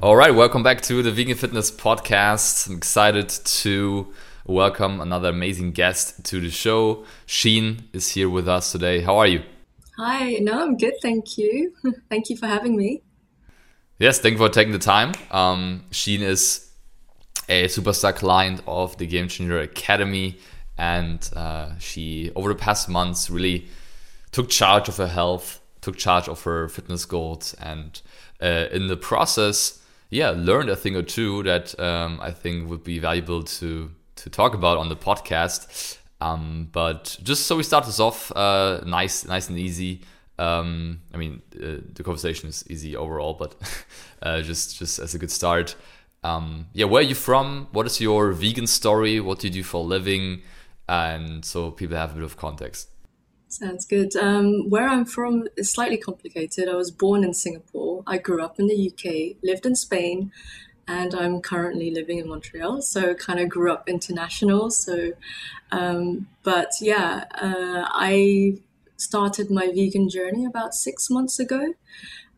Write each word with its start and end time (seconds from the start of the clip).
All 0.00 0.14
right, 0.14 0.32
welcome 0.32 0.62
back 0.62 0.80
to 0.82 1.02
the 1.02 1.10
Vegan 1.10 1.36
Fitness 1.36 1.72
Podcast. 1.72 2.68
I'm 2.68 2.76
excited 2.76 3.28
to 3.28 4.14
welcome 4.46 5.00
another 5.00 5.30
amazing 5.30 5.72
guest 5.72 6.24
to 6.26 6.40
the 6.40 6.50
show. 6.50 7.04
Sheen 7.26 7.88
is 7.92 8.10
here 8.10 8.30
with 8.30 8.46
us 8.46 8.70
today. 8.70 9.00
How 9.00 9.16
are 9.18 9.26
you? 9.26 9.42
Hi, 9.96 10.34
no, 10.34 10.62
I'm 10.62 10.76
good, 10.76 10.94
thank 11.02 11.36
you. 11.36 11.74
thank 12.10 12.30
you 12.30 12.36
for 12.36 12.46
having 12.46 12.76
me. 12.76 13.02
Yes, 13.98 14.20
thank 14.20 14.34
you 14.34 14.38
for 14.38 14.48
taking 14.48 14.72
the 14.72 14.78
time. 14.78 15.14
Um, 15.32 15.82
Sheen 15.90 16.22
is 16.22 16.70
a 17.48 17.64
superstar 17.64 18.14
client 18.14 18.62
of 18.68 18.96
the 18.98 19.06
Game 19.06 19.26
Changer 19.26 19.58
Academy, 19.58 20.38
and 20.78 21.28
uh, 21.34 21.76
she, 21.80 22.30
over 22.36 22.50
the 22.50 22.54
past 22.54 22.88
months, 22.88 23.30
really 23.30 23.66
took 24.30 24.48
charge 24.48 24.88
of 24.88 24.98
her 24.98 25.08
health, 25.08 25.60
took 25.80 25.96
charge 25.96 26.28
of 26.28 26.44
her 26.44 26.68
fitness 26.68 27.04
goals, 27.04 27.52
and 27.54 28.00
uh, 28.40 28.66
in 28.70 28.86
the 28.86 28.96
process, 28.96 29.82
yeah, 30.10 30.30
learned 30.30 30.70
a 30.70 30.76
thing 30.76 30.96
or 30.96 31.02
two 31.02 31.42
that 31.42 31.78
um, 31.78 32.18
I 32.20 32.30
think 32.30 32.68
would 32.68 32.84
be 32.84 32.98
valuable 32.98 33.42
to 33.42 33.90
to 34.16 34.30
talk 34.30 34.54
about 34.54 34.78
on 34.78 34.88
the 34.88 34.96
podcast. 34.96 35.98
Um, 36.20 36.68
but 36.72 37.16
just 37.22 37.46
so 37.46 37.56
we 37.56 37.62
start 37.62 37.86
this 37.86 38.00
off, 38.00 38.32
uh, 38.34 38.80
nice, 38.84 39.24
nice 39.24 39.48
and 39.48 39.58
easy. 39.58 40.02
Um, 40.38 41.00
I 41.14 41.16
mean, 41.16 41.42
uh, 41.56 41.82
the 41.94 42.02
conversation 42.02 42.48
is 42.48 42.64
easy 42.68 42.96
overall, 42.96 43.34
but 43.34 43.54
uh, 44.22 44.42
just 44.42 44.78
just 44.78 44.98
as 44.98 45.14
a 45.14 45.18
good 45.18 45.30
start. 45.30 45.76
Um, 46.24 46.66
yeah, 46.72 46.86
where 46.86 47.00
are 47.00 47.06
you 47.06 47.14
from? 47.14 47.68
What 47.72 47.86
is 47.86 48.00
your 48.00 48.32
vegan 48.32 48.66
story? 48.66 49.20
What 49.20 49.38
do 49.40 49.46
you 49.46 49.52
do 49.52 49.62
for 49.62 49.78
a 49.78 49.86
living? 49.86 50.42
And 50.88 51.44
so 51.44 51.70
people 51.70 51.96
have 51.96 52.12
a 52.12 52.14
bit 52.14 52.24
of 52.24 52.36
context. 52.36 52.88
Sounds 53.48 53.86
good. 53.86 54.14
Um, 54.14 54.68
where 54.68 54.86
I'm 54.86 55.06
from 55.06 55.48
is 55.56 55.72
slightly 55.72 55.96
complicated. 55.96 56.68
I 56.68 56.74
was 56.74 56.90
born 56.90 57.24
in 57.24 57.32
Singapore. 57.32 58.02
I 58.06 58.18
grew 58.18 58.42
up 58.42 58.60
in 58.60 58.66
the 58.66 58.92
UK, 58.92 59.36
lived 59.42 59.64
in 59.64 59.74
Spain, 59.74 60.32
and 60.86 61.14
I'm 61.14 61.40
currently 61.40 61.90
living 61.90 62.18
in 62.18 62.28
Montreal. 62.28 62.82
So 62.82 63.14
kind 63.14 63.40
of 63.40 63.48
grew 63.48 63.72
up 63.72 63.88
international. 63.88 64.70
So, 64.70 65.12
um, 65.72 66.28
but 66.42 66.72
yeah, 66.82 67.24
uh, 67.34 67.88
I 67.88 68.58
started 68.98 69.50
my 69.50 69.68
vegan 69.68 70.10
journey 70.10 70.44
about 70.44 70.74
six 70.74 71.08
months 71.08 71.38
ago. 71.38 71.72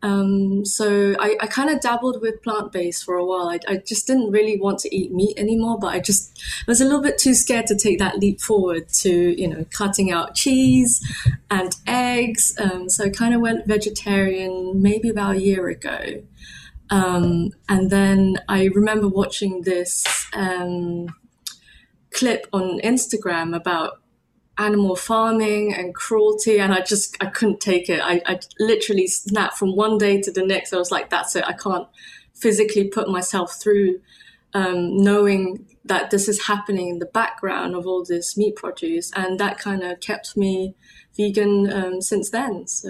Um, 0.03 0.65
so 0.65 1.15
I, 1.19 1.37
I 1.39 1.47
kind 1.47 1.69
of 1.69 1.79
dabbled 1.79 2.21
with 2.21 2.41
plant 2.41 2.71
based 2.71 3.03
for 3.03 3.15
a 3.15 3.25
while. 3.25 3.49
I, 3.49 3.59
I 3.67 3.77
just 3.77 4.07
didn't 4.07 4.31
really 4.31 4.59
want 4.59 4.79
to 4.79 4.95
eat 4.95 5.11
meat 5.11 5.37
anymore, 5.37 5.77
but 5.79 5.93
I 5.93 5.99
just 5.99 6.41
was 6.67 6.81
a 6.81 6.85
little 6.85 7.01
bit 7.01 7.17
too 7.17 7.33
scared 7.33 7.67
to 7.67 7.75
take 7.75 7.99
that 7.99 8.17
leap 8.17 8.41
forward 8.41 8.89
to, 9.01 9.39
you 9.39 9.47
know, 9.47 9.65
cutting 9.71 10.11
out 10.11 10.35
cheese 10.35 10.99
and 11.49 11.75
eggs. 11.85 12.55
Um, 12.59 12.89
so 12.89 13.05
I 13.05 13.09
kind 13.09 13.33
of 13.33 13.41
went 13.41 13.67
vegetarian 13.67 14.81
maybe 14.81 15.09
about 15.09 15.35
a 15.35 15.41
year 15.41 15.67
ago. 15.67 16.23
Um, 16.89 17.51
and 17.69 17.89
then 17.89 18.37
I 18.49 18.65
remember 18.65 19.07
watching 19.07 19.61
this 19.61 20.03
um, 20.33 21.07
clip 22.13 22.47
on 22.51 22.79
Instagram 22.81 23.55
about 23.55 24.00
animal 24.61 24.95
farming 24.95 25.73
and 25.73 25.95
cruelty 25.95 26.59
and 26.59 26.73
i 26.73 26.81
just 26.81 27.17
i 27.21 27.25
couldn't 27.25 27.59
take 27.59 27.89
it. 27.89 27.99
I, 28.01 28.21
I 28.25 28.39
literally 28.59 29.07
snapped 29.07 29.57
from 29.57 29.75
one 29.75 29.97
day 29.97 30.21
to 30.21 30.31
the 30.31 30.45
next. 30.45 30.73
I 30.73 30.77
was 30.77 30.91
like 30.91 31.09
that's 31.09 31.35
it. 31.35 31.43
I 31.45 31.53
can't 31.53 31.87
physically 32.33 32.85
put 32.87 33.09
myself 33.09 33.61
through 33.61 34.01
um, 34.53 34.97
knowing 34.97 35.65
that 35.85 36.11
this 36.11 36.27
is 36.27 36.47
happening 36.47 36.89
in 36.89 36.99
the 36.99 37.05
background 37.05 37.75
of 37.75 37.87
all 37.87 38.03
this 38.03 38.35
meat 38.37 38.55
produce. 38.55 39.11
And 39.15 39.39
that 39.39 39.57
kind 39.57 39.81
of 39.83 39.99
kept 39.99 40.35
me 40.35 40.75
vegan 41.15 41.71
um, 41.71 42.01
since 42.01 42.29
then. 42.29 42.67
So 42.67 42.89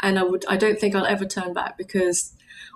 and 0.00 0.18
i 0.18 0.22
would 0.22 0.44
i 0.48 0.56
don't 0.56 0.78
think 0.78 0.94
i'll 0.94 1.06
ever 1.06 1.24
turn 1.24 1.52
back 1.52 1.76
because 1.76 2.34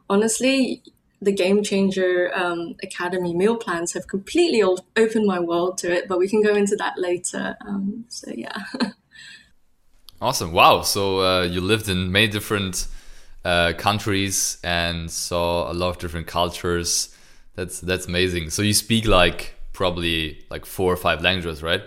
honestly 0.09 0.83
the 1.23 1.33
Game 1.33 1.63
Changer 1.63 2.31
um, 2.35 2.75
Academy 2.83 3.35
meal 3.35 3.57
plans 3.57 3.93
have 3.93 4.09
completely 4.09 4.63
opened 4.63 5.27
my 5.27 5.39
world 5.39 5.79
to 5.79 5.93
it, 5.93 6.09
but 6.09 6.19
we 6.19 6.29
can 6.29 6.43
go 6.43 6.55
into 6.55 6.77
that 6.77 6.99
later. 6.99 7.57
Um, 7.67 8.05
so, 8.09 8.33
yeah. 8.35 8.65
awesome. 10.21 10.53
Wow. 10.53 10.83
So, 10.83 11.21
uh, 11.21 11.43
you 11.43 11.61
lived 11.61 11.89
in 11.89 12.11
many 12.11 12.29
different 12.29 12.89
uh, 13.45 13.73
countries 13.79 14.59
and 14.65 15.11
saw 15.11 15.71
a 15.71 15.75
lot 15.75 15.91
of 15.91 15.99
different 15.99 16.27
cultures. 16.27 17.15
That's 17.55 17.81
that's 17.81 18.07
amazing. 18.07 18.51
So 18.51 18.63
you 18.63 18.73
speak 18.73 19.07
like 19.07 19.55
probably 19.73 20.45
like 20.51 20.65
four 20.65 20.93
or 20.93 20.97
five 20.97 21.23
languages, 21.23 21.63
right? 21.63 21.83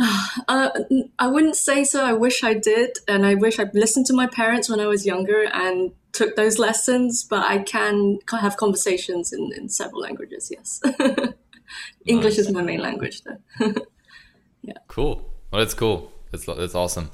Uh, 0.48 0.70
I 1.18 1.28
wouldn't 1.28 1.56
say 1.56 1.84
so. 1.84 2.04
I 2.04 2.12
wish 2.12 2.42
I 2.42 2.54
did, 2.54 2.98
and 3.06 3.24
I 3.24 3.34
wish 3.34 3.58
I'd 3.58 3.74
listened 3.74 4.06
to 4.06 4.12
my 4.12 4.26
parents 4.26 4.68
when 4.68 4.80
I 4.80 4.86
was 4.86 5.06
younger 5.06 5.44
and 5.44 5.92
took 6.12 6.34
those 6.34 6.58
lessons. 6.58 7.22
But 7.22 7.44
I 7.44 7.58
can 7.58 8.18
have 8.30 8.56
conversations 8.56 9.32
in, 9.32 9.52
in 9.56 9.68
several 9.68 10.00
languages. 10.00 10.50
Yes, 10.50 10.80
English 12.06 12.36
nice. 12.36 12.46
is 12.46 12.50
my 12.50 12.62
main 12.62 12.80
language, 12.80 13.22
though. 13.22 13.74
yeah. 14.62 14.78
Cool. 14.88 15.16
Well, 15.50 15.60
that's 15.60 15.74
cool. 15.74 16.10
That's 16.32 16.46
that's 16.46 16.74
awesome. 16.74 17.10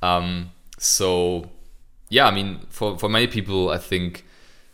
Um, 0.00 0.52
so, 0.78 1.50
yeah, 2.08 2.26
I 2.26 2.30
mean, 2.30 2.60
for 2.70 2.98
for 2.98 3.08
many 3.08 3.26
people, 3.26 3.70
I 3.70 3.78
think 3.78 4.24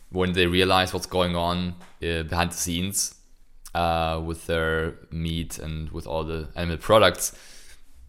when 0.09 0.33
they 0.33 0.45
realize 0.47 0.93
what's 0.93 1.07
going 1.07 1.35
on 1.35 1.75
uh, 2.01 2.23
behind 2.23 2.51
the 2.51 2.57
scenes 2.57 3.15
uh, 3.73 4.21
with 4.23 4.45
their 4.45 4.95
meat 5.11 5.59
and 5.59 5.91
with 5.91 6.07
all 6.07 6.23
the 6.23 6.47
animal 6.55 6.77
products 6.77 7.35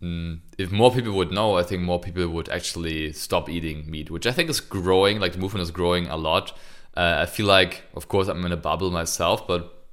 if 0.00 0.70
more 0.70 0.92
people 0.92 1.12
would 1.12 1.32
know, 1.32 1.56
I 1.56 1.62
think 1.62 1.82
more 1.82 2.00
people 2.00 2.28
would 2.28 2.48
actually 2.48 3.12
stop 3.12 3.48
eating 3.48 3.90
meat, 3.90 4.10
which 4.10 4.26
I 4.26 4.32
think 4.32 4.50
is 4.50 4.60
growing. 4.60 5.18
Like 5.20 5.32
the 5.32 5.38
movement 5.38 5.62
is 5.62 5.70
growing 5.70 6.06
a 6.06 6.16
lot. 6.16 6.52
Uh, 6.96 7.18
I 7.20 7.26
feel 7.26 7.46
like, 7.46 7.84
of 7.94 8.08
course, 8.08 8.28
I'm 8.28 8.44
in 8.44 8.52
a 8.52 8.56
bubble 8.56 8.90
myself, 8.90 9.46
but 9.46 9.86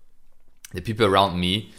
the 0.73 0.81
people 0.81 1.05
around 1.05 1.39
me, 1.39 1.71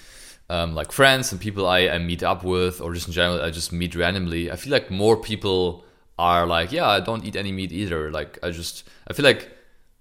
um, 0.49 0.75
like 0.75 0.93
friends 0.93 1.33
and 1.33 1.41
people 1.41 1.67
I, 1.67 1.89
I 1.89 1.99
meet 1.99 2.23
up 2.23 2.45
with, 2.45 2.81
or 2.81 2.93
just 2.95 3.09
in 3.09 3.13
general, 3.13 3.43
I 3.43 3.51
just 3.51 3.73
meet 3.73 3.95
randomly. 3.95 4.51
I 4.51 4.57
feel 4.57 4.73
like 4.73 4.91
more 4.91 5.17
people 5.17 5.85
are 6.19 6.47
like, 6.47 6.73
yeah, 6.73 6.87
I 6.87 7.01
don't 7.01 7.25
eat 7.25 7.37
any 7.37 7.53
meat 7.53 7.73
either. 7.73 8.11
Like 8.11 8.39
I 8.43 8.51
just, 8.51 8.85
I 9.09 9.13
feel 9.13 9.25
like 9.25 9.51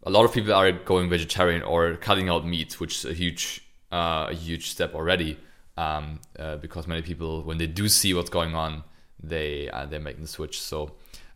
a 0.03 0.09
lot 0.09 0.25
of 0.25 0.33
people 0.33 0.53
are 0.53 0.71
going 0.71 1.09
vegetarian 1.09 1.61
or 1.61 1.95
cutting 1.95 2.29
out 2.29 2.45
meat, 2.45 2.79
which 2.79 2.97
is 2.97 3.05
a 3.05 3.13
huge, 3.13 3.61
uh, 3.91 4.27
a 4.29 4.33
huge 4.33 4.69
step 4.69 4.93
already 4.93 5.39
um, 5.77 6.19
uh, 6.37 6.57
because 6.57 6.87
many 6.87 7.01
people, 7.01 7.43
when 7.43 7.57
they 7.57 7.67
do 7.67 7.89
see 7.89 8.13
what's 8.13 8.29
going 8.29 8.55
on, 8.55 8.83
they 9.21 9.69
uh, 9.69 9.85
they're 9.85 9.99
making 9.99 10.21
the 10.21 10.27
switch. 10.27 10.61
So 10.61 10.91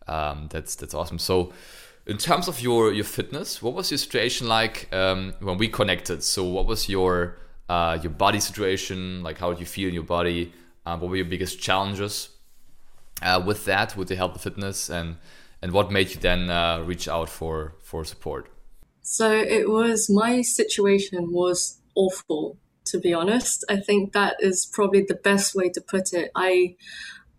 um, 0.07 0.47
that's 0.51 0.75
that's 0.75 0.93
awesome. 0.93 1.19
So 1.19 1.53
in 2.05 2.17
terms 2.17 2.47
of 2.47 2.61
your 2.61 2.93
your 2.93 3.03
fitness, 3.03 3.61
what 3.61 3.73
was 3.73 3.91
your 3.91 3.97
situation 3.97 4.47
like 4.47 4.93
um, 4.93 5.33
when 5.39 5.57
we 5.57 5.67
connected? 5.67 6.23
So 6.23 6.43
what 6.43 6.65
was 6.65 6.89
your 6.89 7.37
uh, 7.69 7.99
your 8.01 8.11
body 8.11 8.39
situation? 8.39 9.23
Like 9.23 9.37
how 9.39 9.51
did 9.51 9.59
you 9.59 9.65
feel 9.65 9.87
in 9.87 9.93
your 9.93 10.03
body? 10.03 10.53
Uh, 10.85 10.97
what 10.97 11.09
were 11.09 11.17
your 11.17 11.25
biggest 11.25 11.59
challenges 11.59 12.29
uh, 13.21 13.41
with 13.45 13.65
that, 13.65 13.97
with 13.97 14.07
the 14.07 14.15
health 14.15 14.33
and 14.33 14.41
fitness, 14.41 14.89
and 14.89 15.17
and 15.61 15.71
what 15.71 15.91
made 15.91 16.09
you 16.09 16.17
then 16.21 16.49
uh, 16.49 16.79
reach 16.79 17.07
out 17.07 17.29
for 17.29 17.75
for 17.81 18.05
support? 18.05 18.49
So 19.01 19.31
it 19.31 19.69
was 19.69 20.09
my 20.09 20.41
situation 20.41 21.31
was 21.31 21.81
awful 21.95 22.57
to 22.87 22.99
be 22.99 23.13
honest. 23.13 23.65
I 23.69 23.77
think 23.77 24.13
that 24.13 24.37
is 24.39 24.65
probably 24.65 25.03
the 25.07 25.15
best 25.15 25.55
way 25.55 25.69
to 25.69 25.81
put 25.81 26.13
it. 26.13 26.31
I 26.35 26.75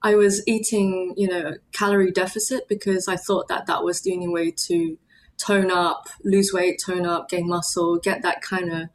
I 0.02 0.14
was 0.14 0.42
eating, 0.46 1.14
you 1.16 1.28
know, 1.28 1.54
calorie 1.72 2.12
deficit 2.12 2.68
because 2.68 3.08
I 3.08 3.16
thought 3.16 3.48
that 3.48 3.66
that 3.66 3.82
was 3.82 4.00
the 4.02 4.12
only 4.14 4.28
way 4.28 4.52
to 4.68 4.96
tone 5.38 5.70
up, 5.70 6.08
lose 6.24 6.52
weight, 6.52 6.80
tone 6.84 7.06
up, 7.06 7.28
gain 7.28 7.48
muscle, 7.48 7.98
get 7.98 8.22
that 8.22 8.40
kind 8.42 8.72
of 8.72 8.88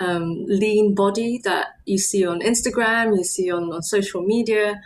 um, 0.00 0.44
lean 0.46 0.94
body 0.94 1.40
that 1.44 1.68
you 1.84 1.98
see 1.98 2.26
on 2.26 2.40
Instagram, 2.40 3.16
you 3.16 3.24
see 3.24 3.50
on, 3.50 3.72
on 3.72 3.82
social 3.82 4.22
media. 4.22 4.80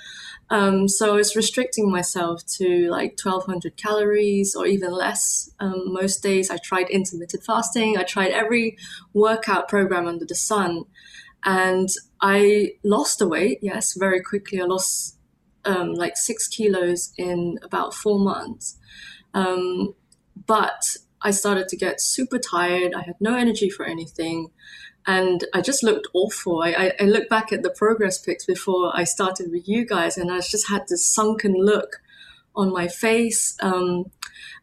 Um, 0.53 0.87
so 0.87 1.15
I 1.15 1.17
was 1.17 1.35
restricting 1.35 1.91
myself 1.91 2.45
to 2.59 2.91
like 2.91 3.19
1200 3.23 3.75
calories 3.79 4.55
or 4.55 4.67
even 4.67 4.93
less. 4.93 5.51
Um, 5.59 5.95
most 5.95 6.23
days 6.23 6.51
I 6.51 6.59
tried 6.59 6.91
intermittent 6.91 7.43
fasting. 7.43 7.97
I 7.97 8.03
tried 8.03 8.33
every 8.33 8.77
workout 9.15 9.67
program 9.67 10.07
under 10.07 10.27
the 10.27 10.35
sun. 10.35 10.85
And 11.43 11.89
I 12.21 12.73
lost 12.85 13.19
the 13.19 13.27
weight, 13.27 13.61
yes, 13.63 13.95
very 13.95 14.21
quickly. 14.23 14.61
I 14.61 14.67
lost 14.67 15.17
um, 15.65 15.95
like 15.95 16.19
six 16.19 16.49
kilos 16.49 17.15
in 17.17 17.59
about 17.63 17.95
four 17.95 18.19
months. 18.19 18.79
Um, 19.33 19.95
but 20.47 20.83
I 21.23 21.31
started 21.31 21.67
to 21.69 21.79
get 21.79 22.03
super 22.03 22.39
tired. 22.39 22.93
I 22.93 23.05
had 23.05 23.17
no 23.21 23.35
energy 23.35 23.71
for 23.71 23.87
anything. 23.87 24.51
And 25.07 25.45
I 25.53 25.61
just 25.61 25.83
looked 25.83 26.07
awful. 26.15 26.63
I, 26.63 26.71
I, 26.71 26.93
I 27.01 27.05
look 27.05 27.29
back 27.29 27.53
at 27.53 27.63
the 27.63 27.71
progress 27.71 28.19
pics 28.19 28.45
before 28.45 28.93
I 28.95 29.05
started 29.05 29.51
with 29.51 29.69
you 29.69 29.85
guys, 29.85 30.17
and 30.17 30.31
I 30.31 30.41
just 30.41 30.69
had 30.69 30.83
this 30.89 31.07
sunken 31.07 31.55
look 31.55 32.01
on 32.55 32.73
my 32.73 32.89
face. 32.89 33.57
Um, 33.61 34.11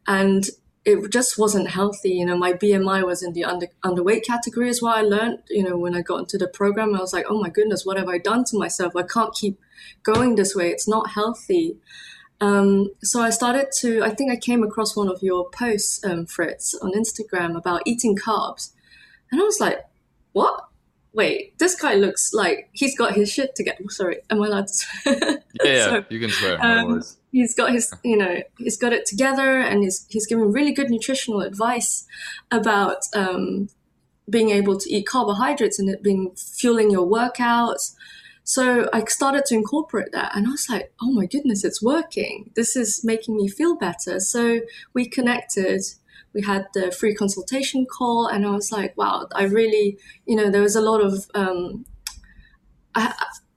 and 0.07 0.45
it 0.85 1.11
just 1.11 1.37
wasn't 1.37 1.69
healthy. 1.69 2.11
You 2.11 2.25
know, 2.25 2.37
my 2.37 2.53
BMI 2.53 3.05
was 3.05 3.21
in 3.21 3.33
the 3.33 3.43
under, 3.43 3.67
underweight 3.83 4.25
category 4.25 4.69
as 4.69 4.81
well. 4.81 4.95
I 4.95 5.01
learned, 5.01 5.39
you 5.49 5.63
know, 5.63 5.77
when 5.77 5.95
I 5.95 6.01
got 6.01 6.19
into 6.19 6.37
the 6.37 6.47
program, 6.47 6.95
I 6.95 6.99
was 6.99 7.13
like, 7.13 7.25
oh 7.29 7.39
my 7.39 7.49
goodness, 7.49 7.85
what 7.85 7.97
have 7.97 8.07
I 8.07 8.17
done 8.17 8.43
to 8.45 8.57
myself? 8.57 8.95
I 8.95 9.03
can't 9.03 9.33
keep 9.33 9.59
going 10.03 10.35
this 10.35 10.55
way. 10.55 10.69
It's 10.69 10.87
not 10.87 11.11
healthy. 11.11 11.77
Um, 12.41 12.89
so 13.03 13.21
I 13.21 13.29
started 13.29 13.67
to, 13.79 14.01
I 14.01 14.11
think 14.11 14.31
I 14.31 14.37
came 14.37 14.63
across 14.63 14.95
one 14.95 15.09
of 15.09 15.21
your 15.21 15.49
posts, 15.49 16.03
um, 16.05 16.25
Fritz, 16.25 16.73
on 16.75 16.93
Instagram 16.93 17.57
about 17.57 17.83
eating 17.85 18.15
carbs. 18.15 18.71
And 19.31 19.41
I 19.41 19.43
was 19.43 19.59
like, 19.59 19.85
what? 20.39 20.65
Wait, 21.11 21.57
this 21.57 21.75
guy 21.75 21.95
looks 21.95 22.33
like 22.33 22.69
he's 22.71 22.97
got 22.97 23.13
his 23.13 23.31
shit 23.31 23.55
together. 23.55 23.83
Sorry, 23.89 24.17
am 24.29 24.41
I 24.41 24.47
allowed 24.47 24.67
to 24.67 24.73
swear? 24.73 25.15
Yeah, 25.63 25.71
yeah, 25.73 25.85
so, 25.89 26.05
you 26.09 26.19
can 26.19 26.29
swear. 26.29 26.63
Um, 26.63 27.03
he's 27.31 27.55
got 27.55 27.71
his, 27.71 27.91
you 28.03 28.15
know, 28.15 28.41
he's 28.57 28.77
got 28.77 28.93
it 28.93 29.05
together 29.05 29.59
and 29.59 29.83
he's, 29.83 30.05
he's 30.09 30.27
giving 30.27 30.51
really 30.51 30.71
good 30.71 30.89
nutritional 30.89 31.41
advice 31.41 32.05
about 32.51 32.99
um, 33.15 33.69
being 34.29 34.51
able 34.51 34.77
to 34.77 34.89
eat 34.93 35.07
carbohydrates 35.07 35.79
and 35.79 35.89
it 35.89 36.03
being 36.03 36.31
fueling 36.35 36.91
your 36.91 37.07
workouts 37.07 37.95
so 38.49 38.89
I 38.91 39.03
started 39.05 39.45
to 39.45 39.53
incorporate 39.53 40.11
that 40.13 40.35
and 40.35 40.47
I 40.47 40.49
was 40.49 40.67
like, 40.71 40.91
oh 40.99 41.11
my 41.11 41.27
goodness, 41.27 41.63
it's 41.63 41.83
working. 41.83 42.49
This 42.55 42.75
is 42.75 43.03
making 43.03 43.37
me 43.37 43.47
feel 43.47 43.75
better. 43.75 44.19
So 44.19 44.61
we 44.91 45.07
connected. 45.07 45.81
We 46.33 46.41
had 46.41 46.67
the 46.73 46.91
free 46.91 47.15
consultation 47.15 47.85
call 47.85 48.27
and 48.27 48.45
I 48.45 48.51
was 48.51 48.71
like, 48.71 48.95
wow, 48.97 49.27
I 49.33 49.43
really, 49.43 49.97
you 50.25 50.35
know, 50.35 50.49
there 50.49 50.61
was 50.61 50.75
a 50.75 50.81
lot 50.81 51.01
of, 51.01 51.25
um, 51.33 51.85
I, 52.95 53.13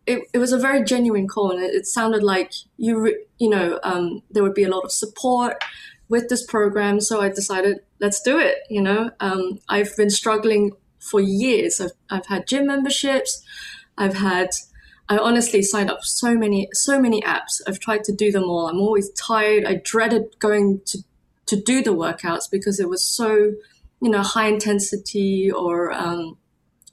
it, 0.07 0.23
it 0.33 0.39
was 0.39 0.53
a 0.53 0.59
very 0.59 0.83
genuine 0.85 1.29
call 1.29 1.51
and 1.51 1.63
it, 1.63 1.75
it 1.75 1.87
sounded 1.87 2.23
like 2.23 2.53
you, 2.77 2.99
re, 2.99 3.25
you 3.39 3.51
know, 3.51 3.79
um, 3.83 4.23
there 4.31 4.43
would 4.43 4.55
be 4.55 4.65
a 4.65 4.71
lot 4.71 4.85
of 4.85 4.93
support 4.93 5.63
with 6.09 6.29
this 6.29 6.45
program. 6.45 7.01
So 7.01 7.21
I 7.21 7.29
decided, 7.29 7.81
let's 8.01 8.21
do 8.21 8.39
it. 8.39 8.59
You 8.69 8.83
know, 8.83 9.11
um, 9.21 9.59
I've 9.69 9.97
been 9.97 10.11
struggling 10.11 10.73
for 10.99 11.21
years. 11.21 11.81
I've, 11.81 11.93
I've 12.11 12.27
had 12.27 12.47
gym 12.47 12.67
memberships. 12.67 13.43
I've 13.99 14.15
had 14.15 14.51
I 15.09 15.19
honestly 15.19 15.63
signed 15.63 15.91
up 15.91 16.05
so 16.05 16.35
many, 16.35 16.69
so 16.73 16.99
many 16.99 17.21
apps. 17.23 17.61
I've 17.67 17.79
tried 17.79 18.05
to 18.05 18.13
do 18.13 18.33
them 18.33 18.45
all. 18.45 18.69
I'm 18.69 18.81
always 18.81 19.11
tired. 19.11 19.65
I 19.67 19.75
dreaded 19.75 20.39
going 20.39 20.81
to, 20.87 20.99
to 21.47 21.57
do 21.57 21.83
the 21.83 21.95
workouts 21.95 22.51
because 22.51 22.81
it 22.81 22.89
was 22.89 23.05
so, 23.05 23.53
you 24.01 24.11
know, 24.11 24.23
high 24.23 24.49
intensity 24.49 25.51
or, 25.51 25.93
um, 25.93 26.39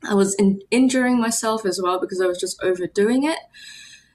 I 0.08 0.14
was 0.14 0.34
in, 0.36 0.62
injuring 0.72 1.20
myself 1.20 1.66
as 1.66 1.82
well 1.82 2.00
because 2.00 2.22
I 2.22 2.26
was 2.26 2.40
just 2.40 2.62
overdoing 2.64 3.26
it. 3.26 3.40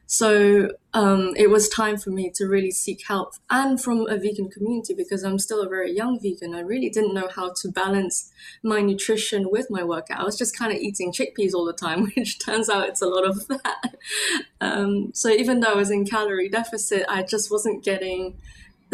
So 0.06 0.69
um, 0.92 1.32
it 1.36 1.50
was 1.50 1.69
time 1.69 1.96
for 1.96 2.10
me 2.10 2.31
to 2.34 2.46
really 2.46 2.70
seek 2.70 3.06
help 3.06 3.34
and 3.50 3.81
from 3.81 4.06
a 4.06 4.19
vegan 4.19 4.50
community 4.50 4.94
because 4.94 5.25
I'm 5.25 5.38
still 5.38 5.62
a 5.62 5.69
very 5.69 5.92
young 5.92 6.20
vegan. 6.20 6.54
I 6.54 6.60
really 6.60 6.90
didn't 6.90 7.14
know 7.14 7.28
how 7.34 7.52
to 7.62 7.69
balance 7.69 8.30
my 8.62 8.80
nutrition 8.80 9.50
with 9.50 9.69
my 9.70 9.82
workout. 9.82 10.20
I 10.20 10.25
was 10.25 10.37
just 10.37 10.58
kind 10.58 10.72
of 10.72 10.78
eating 10.78 11.12
chickpeas 11.12 11.54
all 11.54 11.64
the 11.64 11.72
time, 11.72 12.12
which 12.16 12.38
turns 12.38 12.69
out 12.69 12.88
it's 12.88 13.02
a 13.02 13.08
lot 13.08 13.26
of 13.26 13.46
fat. 13.46 13.96
Um, 14.60 15.10
so 15.12 15.28
even 15.28 15.60
though 15.60 15.72
I 15.72 15.75
was 15.75 15.90
in 15.90 16.06
calorie 16.06 16.48
deficit, 16.48 17.04
I 17.06 17.22
just 17.22 17.50
wasn't 17.50 17.84
getting 17.84 18.38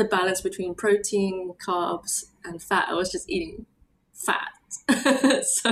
the 0.00 0.08
balance 0.08 0.40
between 0.40 0.74
protein, 0.74 1.52
carbs, 1.64 2.24
and 2.44 2.62
fat. 2.62 2.88
I 2.88 2.94
was 2.94 3.12
just 3.12 3.28
eating 3.28 3.66
fat. 4.14 4.48
so, 5.44 5.70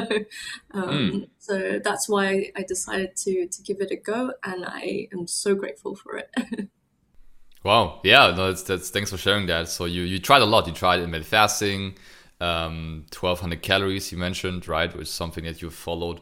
um, 0.73 0.89
mm. 0.89 1.29
so 1.39 1.81
that's 1.83 2.09
why 2.09 2.51
I 2.55 2.63
decided 2.63 3.17
to 3.25 3.47
to 3.47 3.63
give 3.63 3.81
it 3.81 3.91
a 3.91 3.97
go, 3.97 4.33
and 4.45 4.65
I 4.67 5.09
am 5.13 5.27
so 5.27 5.55
grateful 5.55 5.95
for 5.95 6.17
it. 6.17 6.31
wow, 7.65 8.01
yeah, 8.05 8.35
no, 8.37 8.49
that's, 8.49 8.65
that's 8.65 8.91
thanks 8.91 9.11
for 9.11 9.17
sharing 9.17 9.47
that. 9.47 9.69
So 9.69 9.87
you 9.87 10.03
you 10.03 10.19
tried 10.19 10.43
a 10.43 10.47
lot. 10.47 10.67
You 10.67 10.75
tried 10.75 10.99
intermittent 10.99 11.27
fasting, 11.27 11.97
um, 12.41 13.07
twelve 13.11 13.41
hundred 13.41 13.63
calories. 13.63 14.13
You 14.13 14.19
mentioned 14.19 14.69
right, 14.69 14.93
which 14.95 15.09
is 15.09 15.15
something 15.15 15.45
that 15.45 15.63
you 15.63 15.71
followed, 15.71 16.21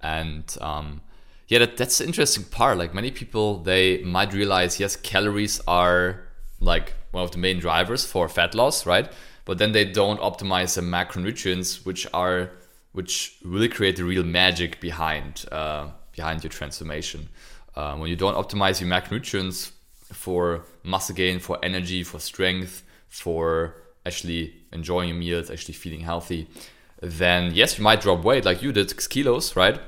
and 0.00 0.44
um, 0.60 1.00
yeah, 1.48 1.60
that, 1.60 1.76
that's 1.78 1.98
the 1.98 2.04
interesting 2.04 2.44
part. 2.44 2.78
Like 2.78 2.94
many 2.94 3.10
people, 3.10 3.58
they 3.58 4.02
might 4.04 4.32
realize 4.32 4.78
yes, 4.78 4.96
calories 4.96 5.60
are 5.66 6.27
like 6.60 6.94
one 7.10 7.22
of 7.24 7.30
the 7.30 7.38
main 7.38 7.58
drivers 7.58 8.04
for 8.04 8.28
fat 8.28 8.54
loss, 8.54 8.86
right? 8.86 9.10
but 9.48 9.56
then 9.56 9.72
they 9.72 9.86
don't 9.86 10.20
optimize 10.20 10.74
the 10.74 10.82
macronutrients, 10.82 11.86
which 11.86 12.06
are 12.12 12.50
which 12.92 13.38
really 13.42 13.68
create 13.68 13.96
the 13.96 14.04
real 14.04 14.22
magic 14.22 14.78
behind 14.78 15.46
uh, 15.50 15.88
behind 16.14 16.44
your 16.44 16.50
transformation. 16.50 17.30
Um, 17.74 18.00
when 18.00 18.10
you 18.10 18.16
don't 18.16 18.34
optimize 18.34 18.78
your 18.78 18.90
macronutrients 18.90 19.70
for 20.12 20.66
muscle 20.82 21.14
gain, 21.14 21.38
for 21.38 21.58
energy, 21.62 22.04
for 22.04 22.20
strength, 22.20 22.84
for 23.08 23.74
actually 24.04 24.52
enjoying 24.70 25.08
your 25.08 25.16
meals, 25.16 25.50
actually 25.50 25.74
feeling 25.74 26.00
healthy, 26.00 26.46
then 27.00 27.54
yes, 27.54 27.78
you 27.78 27.84
might 27.84 28.02
drop 28.02 28.22
weight 28.22 28.44
like 28.44 28.62
you 28.62 28.70
did, 28.70 28.90
six 28.90 29.06
kilos, 29.06 29.56
right? 29.56 29.80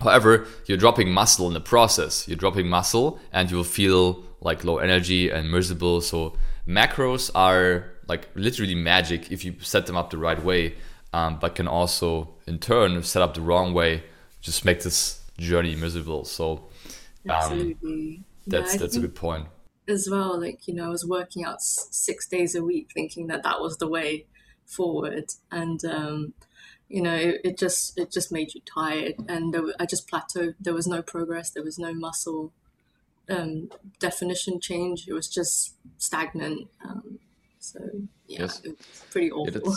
However, 0.00 0.46
you're 0.64 0.78
dropping 0.78 1.12
muscle 1.12 1.46
in 1.48 1.52
the 1.52 1.60
process. 1.60 2.26
You're 2.26 2.42
dropping 2.44 2.66
muscle 2.66 3.20
and 3.30 3.50
you'll 3.50 3.64
feel 3.64 4.24
like 4.40 4.64
low 4.64 4.78
energy 4.78 5.30
and 5.30 5.50
miserable. 5.50 6.00
So 6.00 6.36
macros 6.66 7.30
are 7.34 7.90
like 8.08 8.28
literally 8.34 8.74
magic 8.74 9.30
if 9.30 9.44
you 9.44 9.54
set 9.60 9.86
them 9.86 9.96
up 9.96 10.10
the 10.10 10.18
right 10.18 10.42
way, 10.42 10.74
um, 11.12 11.38
but 11.38 11.54
can 11.54 11.68
also 11.68 12.34
in 12.46 12.58
turn 12.58 13.02
set 13.02 13.22
up 13.22 13.34
the 13.34 13.40
wrong 13.40 13.74
way, 13.74 14.02
just 14.40 14.64
make 14.64 14.82
this 14.82 15.20
journey 15.38 15.76
miserable. 15.76 16.24
So 16.24 16.68
um, 17.28 17.30
absolutely, 17.30 18.22
that's 18.46 18.74
yeah, 18.74 18.80
that's 18.80 18.96
a 18.96 19.00
good 19.00 19.14
point 19.14 19.46
as 19.88 20.08
well. 20.10 20.40
Like 20.40 20.66
you 20.66 20.74
know, 20.74 20.86
I 20.86 20.88
was 20.88 21.06
working 21.06 21.44
out 21.44 21.60
six 21.62 22.26
days 22.26 22.54
a 22.54 22.64
week, 22.64 22.90
thinking 22.94 23.26
that 23.26 23.42
that 23.42 23.60
was 23.60 23.76
the 23.78 23.88
way 23.88 24.26
forward, 24.64 25.26
and 25.50 25.84
um, 25.84 26.34
you 26.88 27.02
know, 27.02 27.14
it, 27.14 27.40
it, 27.44 27.58
just 27.58 27.98
it 27.98 28.10
just 28.10 28.32
made 28.32 28.54
you 28.54 28.60
tired, 28.62 29.14
and 29.28 29.52
there, 29.52 29.62
I 29.78 29.86
just 29.86 30.10
plateaued. 30.10 30.54
There 30.60 30.74
was 30.74 30.86
no 30.86 31.02
progress. 31.02 31.50
There 31.50 31.64
was 31.64 31.78
no 31.78 31.92
muscle 31.92 32.52
um, 33.30 33.70
definition 33.98 34.60
change. 34.60 35.06
It 35.08 35.12
was 35.12 35.28
just 35.28 35.74
stagnant. 35.98 36.68
Um, 36.84 37.18
so 37.58 37.78
yeah, 38.26 38.40
yes. 38.40 38.60
it's 38.64 39.04
pretty 39.10 39.30
awful. 39.30 39.76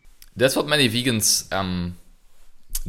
that's 0.36 0.56
what 0.56 0.66
many 0.66 0.88
vegans 0.88 1.50
um, 1.52 1.98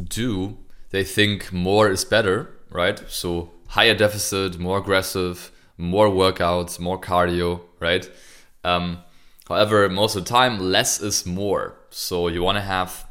do. 0.02 0.58
They 0.90 1.04
think 1.04 1.52
more 1.52 1.90
is 1.90 2.04
better, 2.04 2.50
right? 2.70 3.00
So 3.08 3.50
higher 3.68 3.94
deficit, 3.94 4.58
more 4.58 4.78
aggressive, 4.78 5.52
more 5.76 6.08
workouts, 6.08 6.80
more 6.80 7.00
cardio, 7.00 7.60
right? 7.78 8.10
Um, 8.64 8.98
however, 9.48 9.88
most 9.88 10.16
of 10.16 10.24
the 10.24 10.28
time, 10.30 10.58
less 10.58 11.00
is 11.00 11.24
more. 11.24 11.76
So 11.90 12.28
you 12.28 12.42
want 12.42 12.56
to 12.56 12.62
have 12.62 13.06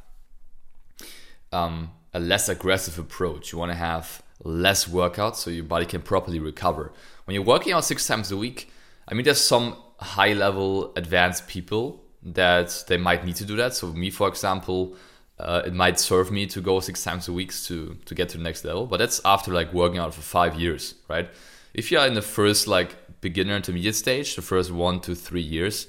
um, 1.52 1.92
a 2.14 2.20
less 2.20 2.50
aggressive 2.50 3.00
approach. 3.00 3.52
You 3.52 3.60
want 3.60 3.72
to 3.72 3.78
have 3.78 4.22
less 4.44 4.86
workouts 4.86 5.36
so 5.36 5.50
your 5.50 5.64
body 5.64 5.86
can 5.86 6.02
properly 6.02 6.40
recover. 6.40 6.92
When 7.26 7.36
you're 7.36 7.44
working 7.44 7.74
out 7.74 7.86
six 7.86 8.08
times 8.08 8.32
a 8.32 8.38
week, 8.38 8.72
I 9.08 9.14
mean, 9.14 9.26
there's 9.26 9.42
some 9.42 9.76
high 9.98 10.34
level 10.34 10.94
advanced 10.96 11.48
people 11.48 12.04
that 12.24 12.84
they 12.88 12.98
might 12.98 13.26
need 13.26 13.36
to 13.38 13.46
do 13.46 13.56
that. 13.58 13.74
So 13.74 13.88
me, 13.88 14.10
for 14.10 14.28
example, 14.28 14.96
uh, 15.40 15.64
it 15.66 15.74
might 15.74 16.00
serve 16.00 16.32
me 16.32 16.46
to 16.48 16.62
go 16.62 16.80
six 16.80 17.04
times 17.04 17.28
a 17.28 17.34
week 17.34 17.54
to 17.64 17.98
to 18.06 18.16
get 18.16 18.30
to 18.30 18.38
the 18.38 18.44
next 18.44 18.66
level. 18.66 18.86
But 18.86 18.98
that's 18.98 19.22
after 19.24 19.54
like 19.54 19.74
working 19.74 20.00
out 20.00 20.14
for 20.14 20.22
five 20.22 20.56
years, 20.56 20.96
right? 21.08 21.30
If 21.74 21.92
you 21.92 22.00
are 22.00 22.08
in 22.08 22.14
the 22.14 22.22
first 22.22 22.68
like 22.68 23.22
beginner 23.22 23.56
intermediate 23.56 23.96
stage, 23.96 24.36
the 24.36 24.42
first 24.42 24.72
one 24.72 25.00
to 25.02 25.16
three 25.16 25.42
years, 25.42 25.88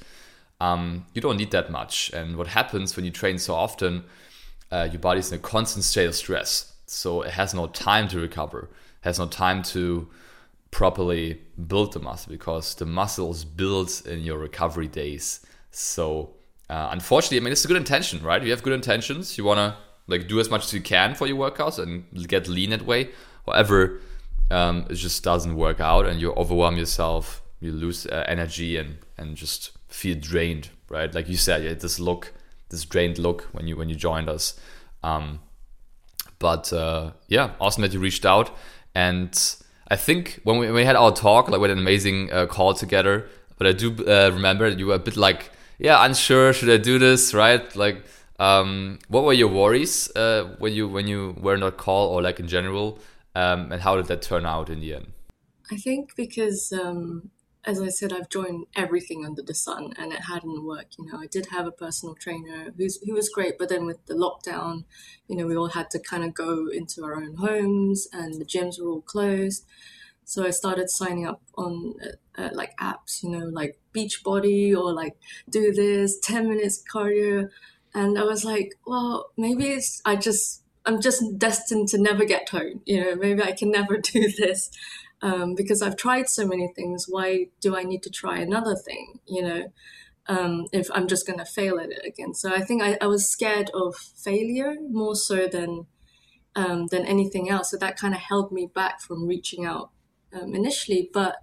um, 0.60 1.06
you 1.14 1.20
don't 1.20 1.36
need 1.36 1.50
that 1.50 1.70
much. 1.70 2.10
And 2.12 2.36
what 2.36 2.48
happens 2.48 2.94
when 2.96 3.04
you 3.04 3.10
train 3.10 3.38
so 3.38 3.54
often, 3.54 4.04
uh, 4.70 4.88
your 4.90 5.00
body's 5.00 5.32
in 5.32 5.38
a 5.38 5.42
constant 5.42 5.84
state 5.84 6.06
of 6.06 6.14
stress, 6.14 6.69
so 6.90 7.22
it 7.22 7.30
has 7.30 7.54
no 7.54 7.68
time 7.68 8.08
to 8.08 8.18
recover, 8.18 8.68
has 9.02 9.20
no 9.20 9.26
time 9.26 9.62
to 9.62 10.08
properly 10.72 11.40
build 11.68 11.92
the 11.92 12.00
muscle 12.00 12.32
because 12.32 12.74
the 12.74 12.84
muscle 12.84 13.30
is 13.30 13.44
built 13.44 14.04
in 14.06 14.20
your 14.20 14.38
recovery 14.38 14.88
days. 14.88 15.40
So 15.70 16.34
uh, 16.68 16.88
unfortunately, 16.90 17.38
I 17.38 17.40
mean 17.40 17.52
it's 17.52 17.64
a 17.64 17.68
good 17.68 17.76
intention, 17.76 18.20
right? 18.24 18.42
You 18.42 18.50
have 18.50 18.64
good 18.64 18.72
intentions. 18.72 19.38
You 19.38 19.44
wanna 19.44 19.76
like 20.08 20.26
do 20.26 20.40
as 20.40 20.50
much 20.50 20.64
as 20.64 20.72
you 20.72 20.80
can 20.80 21.14
for 21.14 21.28
your 21.28 21.36
workouts 21.36 21.78
and 21.78 22.04
get 22.26 22.48
lean 22.48 22.70
that 22.70 22.82
way. 22.82 23.10
However, 23.46 24.00
um, 24.50 24.86
it 24.90 24.94
just 24.94 25.22
doesn't 25.22 25.54
work 25.54 25.78
out, 25.78 26.06
and 26.06 26.20
you 26.20 26.32
overwhelm 26.32 26.76
yourself. 26.76 27.40
You 27.60 27.70
lose 27.70 28.04
uh, 28.06 28.24
energy 28.26 28.76
and 28.76 28.98
and 29.16 29.36
just 29.36 29.70
feel 29.86 30.18
drained, 30.18 30.70
right? 30.88 31.14
Like 31.14 31.28
you 31.28 31.36
said, 31.36 31.62
you 31.62 31.68
had 31.68 31.80
this 31.80 32.00
look, 32.00 32.32
this 32.70 32.84
drained 32.84 33.18
look 33.18 33.42
when 33.52 33.68
you 33.68 33.76
when 33.76 33.88
you 33.88 33.94
joined 33.94 34.28
us. 34.28 34.58
Um, 35.04 35.40
but 36.40 36.72
uh, 36.72 37.12
yeah, 37.28 37.52
awesome 37.60 37.82
that 37.82 37.92
you 37.92 38.00
reached 38.00 38.26
out 38.26 38.50
and 38.96 39.56
I 39.88 39.96
think 39.96 40.40
when 40.44 40.58
we, 40.58 40.66
when 40.66 40.74
we 40.74 40.84
had 40.84 40.96
our 40.96 41.12
talk, 41.12 41.48
like 41.48 41.60
we 41.60 41.68
had 41.68 41.76
an 41.76 41.82
amazing 41.82 42.32
uh, 42.32 42.46
call 42.46 42.74
together. 42.74 43.28
But 43.58 43.66
I 43.66 43.72
do 43.72 43.92
uh, 44.06 44.30
remember 44.32 44.68
you 44.68 44.86
were 44.86 44.94
a 44.94 44.98
bit 44.98 45.16
like 45.16 45.50
yeah, 45.80 46.04
unsure, 46.04 46.52
should 46.52 46.68
I 46.68 46.76
do 46.76 46.98
this, 46.98 47.32
right? 47.32 47.74
Like, 47.74 48.04
um, 48.38 48.98
what 49.08 49.24
were 49.24 49.32
your 49.32 49.48
worries 49.48 50.14
uh, 50.14 50.54
when 50.58 50.74
you 50.74 50.86
when 50.86 51.08
you 51.08 51.34
were 51.40 51.56
not 51.56 51.78
call 51.78 52.08
or 52.08 52.22
like 52.22 52.38
in 52.38 52.48
general, 52.48 52.98
um, 53.34 53.72
and 53.72 53.80
how 53.80 53.96
did 53.96 54.06
that 54.06 54.22
turn 54.22 54.44
out 54.44 54.68
in 54.68 54.80
the 54.80 54.94
end? 54.94 55.12
I 55.72 55.76
think 55.76 56.14
because 56.16 56.72
um, 56.72 57.30
as 57.64 57.80
I 57.80 57.88
said, 57.88 58.12
I've 58.12 58.30
joined 58.30 58.66
everything 58.74 59.24
under 59.24 59.42
the 59.42 59.54
sun, 59.54 59.92
and 59.98 60.12
it 60.12 60.22
hadn't 60.22 60.64
worked. 60.64 60.96
You 60.98 61.06
know, 61.06 61.18
I 61.18 61.26
did 61.26 61.46
have 61.46 61.66
a 61.66 61.72
personal 61.72 62.14
trainer 62.14 62.72
who's 62.76 62.98
who 63.04 63.14
was 63.14 63.28
great, 63.28 63.58
but 63.58 63.68
then 63.68 63.84
with 63.84 64.04
the 64.06 64.14
lockdown, 64.14 64.84
you 65.28 65.36
know, 65.36 65.46
we 65.46 65.56
all 65.56 65.68
had 65.68 65.90
to 65.90 65.98
kind 65.98 66.24
of 66.24 66.32
go 66.32 66.68
into 66.68 67.04
our 67.04 67.16
own 67.16 67.36
homes, 67.36 68.08
and 68.12 68.40
the 68.40 68.46
gyms 68.46 68.80
were 68.80 68.88
all 68.88 69.02
closed. 69.02 69.66
So 70.24 70.46
I 70.46 70.50
started 70.50 70.88
signing 70.88 71.26
up 71.26 71.42
on 71.56 71.94
uh, 72.02 72.40
uh, 72.40 72.50
like 72.52 72.76
apps, 72.78 73.22
you 73.22 73.30
know, 73.30 73.46
like 73.46 73.78
Beachbody 73.94 74.74
or 74.74 74.92
like 74.94 75.16
do 75.48 75.72
this 75.72 76.18
ten 76.20 76.48
minutes 76.48 76.82
cardio, 76.92 77.50
and 77.94 78.18
I 78.18 78.22
was 78.24 78.44
like, 78.44 78.74
well, 78.86 79.32
maybe 79.36 79.68
it's 79.68 80.00
I 80.06 80.16
just 80.16 80.62
I'm 80.86 81.00
just 81.00 81.22
destined 81.36 81.88
to 81.88 81.98
never 81.98 82.24
get 82.24 82.48
home. 82.48 82.80
You 82.86 83.04
know, 83.04 83.16
maybe 83.16 83.42
I 83.42 83.52
can 83.52 83.70
never 83.70 83.98
do 84.02 84.30
this 84.30 84.70
um, 85.22 85.54
because 85.54 85.82
I've 85.82 85.96
tried 85.96 86.28
so 86.28 86.46
many 86.46 86.72
things. 86.74 87.06
Why 87.08 87.46
do 87.60 87.76
I 87.76 87.82
need 87.82 88.02
to 88.04 88.10
try 88.10 88.38
another 88.38 88.74
thing? 88.74 89.20
You 89.26 89.42
know, 89.42 89.72
um, 90.26 90.66
if 90.72 90.88
I'm 90.94 91.08
just 91.08 91.26
going 91.26 91.38
to 91.38 91.44
fail 91.44 91.78
at 91.78 91.90
it 91.90 92.04
again. 92.04 92.34
So 92.34 92.54
I 92.54 92.60
think 92.60 92.82
I, 92.82 92.96
I 93.00 93.06
was 93.06 93.30
scared 93.30 93.70
of 93.74 93.96
failure 93.96 94.76
more 94.88 95.14
so 95.14 95.46
than 95.46 95.86
um, 96.56 96.86
than 96.88 97.06
anything 97.06 97.48
else. 97.48 97.70
So 97.70 97.76
that 97.76 97.96
kind 97.96 98.14
of 98.14 98.20
held 98.20 98.52
me 98.52 98.70
back 98.72 99.00
from 99.00 99.26
reaching 99.26 99.64
out 99.64 99.90
um, 100.32 100.54
initially. 100.54 101.10
But 101.12 101.36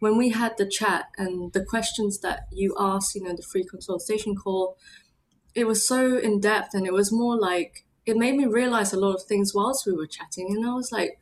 when 0.00 0.16
we 0.16 0.30
had 0.30 0.56
the 0.56 0.68
chat 0.68 1.06
and 1.16 1.52
the 1.52 1.64
questions 1.64 2.20
that 2.20 2.46
you 2.52 2.74
asked, 2.78 3.14
you 3.14 3.22
know, 3.22 3.34
the 3.34 3.42
free 3.42 3.64
consultation 3.64 4.34
call, 4.34 4.76
it 5.54 5.66
was 5.66 5.86
so 5.86 6.16
in 6.16 6.40
depth 6.40 6.74
and 6.74 6.86
it 6.86 6.92
was 6.92 7.12
more 7.12 7.38
like 7.38 7.84
it 8.06 8.16
made 8.16 8.34
me 8.34 8.46
realize 8.46 8.92
a 8.92 8.98
lot 8.98 9.14
of 9.14 9.22
things 9.24 9.52
whilst 9.54 9.86
we 9.86 9.92
were 9.92 10.06
chatting. 10.06 10.48
And 10.50 10.66
I 10.66 10.74
was 10.74 10.90
like, 10.90 11.20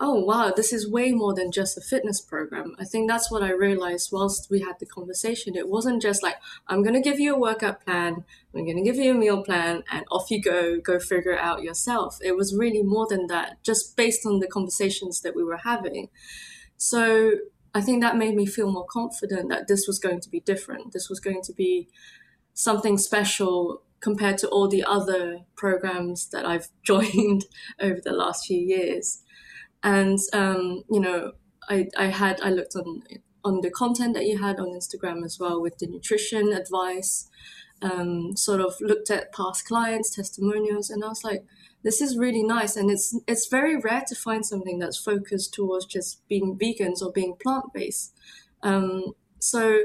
oh 0.00 0.14
wow 0.14 0.52
this 0.54 0.72
is 0.72 0.90
way 0.90 1.12
more 1.12 1.34
than 1.34 1.52
just 1.52 1.78
a 1.78 1.80
fitness 1.80 2.20
program. 2.20 2.74
I 2.78 2.84
think 2.84 3.08
that's 3.08 3.30
what 3.30 3.42
i 3.42 3.50
realized 3.50 4.10
whilst 4.12 4.50
we 4.50 4.60
had 4.60 4.78
the 4.80 4.86
conversation. 4.86 5.56
It 5.56 5.68
wasn't 5.68 6.02
just 6.02 6.22
like 6.22 6.36
i'm 6.68 6.82
going 6.82 6.94
to 6.94 7.08
give 7.08 7.20
you 7.20 7.34
a 7.34 7.38
workout 7.38 7.84
plan 7.84 8.24
i'm 8.54 8.64
going 8.64 8.76
to 8.76 8.82
give 8.82 8.96
you 8.96 9.12
a 9.12 9.14
meal 9.14 9.42
plan 9.42 9.84
and 9.90 10.04
off 10.10 10.30
you 10.30 10.42
go 10.42 10.80
go 10.80 10.98
figure 10.98 11.32
it 11.32 11.40
out 11.40 11.62
yourself. 11.62 12.18
It 12.22 12.36
was 12.36 12.56
really 12.56 12.82
more 12.82 13.06
than 13.08 13.26
that 13.28 13.62
just 13.62 13.96
based 13.96 14.26
on 14.26 14.40
the 14.40 14.48
conversations 14.48 15.20
that 15.20 15.36
we 15.36 15.44
were 15.44 15.58
having. 15.58 16.08
So 16.76 17.32
i 17.74 17.80
think 17.80 18.02
that 18.02 18.16
made 18.16 18.34
me 18.34 18.46
feel 18.46 18.70
more 18.70 18.86
confident 18.86 19.48
that 19.50 19.68
this 19.68 19.86
was 19.86 19.98
going 19.98 20.20
to 20.20 20.30
be 20.30 20.40
different. 20.40 20.92
This 20.92 21.08
was 21.08 21.20
going 21.20 21.42
to 21.42 21.52
be 21.52 21.88
something 22.52 22.98
special 22.98 23.82
compared 24.00 24.36
to 24.38 24.48
all 24.48 24.68
the 24.68 24.84
other 24.84 25.40
programs 25.56 26.28
that 26.28 26.44
I've 26.44 26.68
joined 26.82 27.44
over 27.80 28.00
the 28.02 28.12
last 28.12 28.46
few 28.46 28.58
years 28.58 29.23
and 29.84 30.18
um, 30.32 30.82
you 30.90 30.98
know 30.98 31.32
I, 31.68 31.86
I 31.96 32.06
had 32.06 32.40
I 32.40 32.50
looked 32.50 32.74
on 32.74 33.02
on 33.44 33.60
the 33.60 33.70
content 33.70 34.14
that 34.14 34.26
you 34.26 34.38
had 34.38 34.58
on 34.58 34.68
Instagram 34.68 35.24
as 35.24 35.38
well 35.38 35.60
with 35.62 35.78
the 35.78 35.86
nutrition 35.86 36.52
advice 36.52 37.28
um, 37.82 38.36
sort 38.36 38.60
of 38.60 38.74
looked 38.80 39.10
at 39.10 39.32
past 39.32 39.66
clients 39.66 40.10
testimonials 40.16 40.90
and 40.90 41.04
I 41.04 41.08
was 41.08 41.22
like 41.22 41.44
this 41.84 42.00
is 42.00 42.16
really 42.16 42.42
nice. 42.42 42.74
And 42.74 42.90
it's 42.90 43.16
it's 43.28 43.46
very 43.46 43.76
rare 43.76 44.02
to 44.08 44.14
find 44.16 44.44
something 44.44 44.80
that's 44.80 44.98
focused 44.98 45.54
towards 45.54 45.84
just 45.86 46.26
being 46.28 46.58
vegans 46.58 47.02
or 47.02 47.12
being 47.12 47.36
plant-based. 47.40 48.12
Um, 48.62 49.12
so 49.38 49.78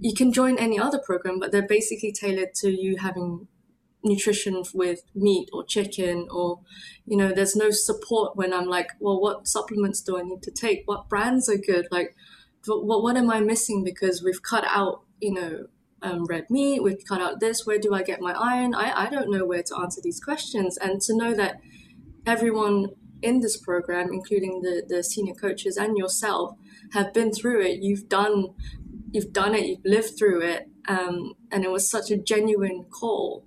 you 0.00 0.14
can 0.14 0.32
join 0.32 0.56
any 0.58 0.78
other 0.78 0.98
program 0.98 1.40
but 1.40 1.50
they're 1.50 1.66
basically 1.66 2.12
tailored 2.12 2.54
to 2.54 2.70
you 2.70 2.96
having 2.98 3.48
nutrition 4.04 4.62
with 4.74 5.02
meat 5.14 5.48
or 5.52 5.64
chicken 5.64 6.26
or 6.30 6.60
you 7.06 7.16
know 7.16 7.32
there's 7.32 7.54
no 7.54 7.70
support 7.70 8.36
when 8.36 8.52
i'm 8.52 8.66
like 8.66 8.88
well 9.00 9.20
what 9.20 9.46
supplements 9.46 10.00
do 10.00 10.18
i 10.18 10.22
need 10.22 10.42
to 10.42 10.50
take? 10.50 10.82
What 10.86 11.08
brands 11.08 11.48
are 11.48 11.56
good? 11.56 11.86
Like 11.90 12.16
what, 12.66 13.02
what 13.02 13.16
am 13.16 13.30
i 13.30 13.40
missing? 13.40 13.84
Because 13.84 14.22
we've 14.22 14.42
cut 14.42 14.64
out 14.66 15.02
you 15.20 15.34
know 15.34 15.66
um, 16.02 16.24
red 16.24 16.50
meat 16.50 16.82
we've 16.82 17.04
cut 17.08 17.20
out 17.20 17.38
this 17.38 17.64
where 17.64 17.78
do 17.78 17.94
i 17.94 18.02
get 18.02 18.20
my 18.20 18.32
iron? 18.32 18.74
I, 18.74 19.06
I 19.06 19.10
don't 19.10 19.30
know 19.30 19.46
where 19.46 19.62
to 19.62 19.78
answer 19.78 20.00
these 20.02 20.20
questions. 20.20 20.76
And 20.76 21.00
to 21.02 21.16
know 21.16 21.34
that 21.34 21.60
everyone 22.26 22.88
in 23.22 23.40
this 23.40 23.56
program 23.56 24.08
including 24.12 24.62
the, 24.62 24.82
the 24.86 25.02
senior 25.02 25.34
coaches 25.34 25.76
and 25.76 25.96
yourself 25.96 26.56
have 26.92 27.14
been 27.14 27.32
through 27.32 27.62
it 27.62 27.80
you've 27.80 28.08
done 28.08 28.48
you've 29.12 29.32
done 29.32 29.54
it 29.54 29.64
you've 29.64 29.84
lived 29.84 30.18
through 30.18 30.42
it 30.42 30.68
um, 30.88 31.34
and 31.50 31.64
it 31.64 31.70
was 31.70 31.88
such 31.88 32.10
a 32.10 32.16
genuine 32.16 32.84
call 32.90 33.46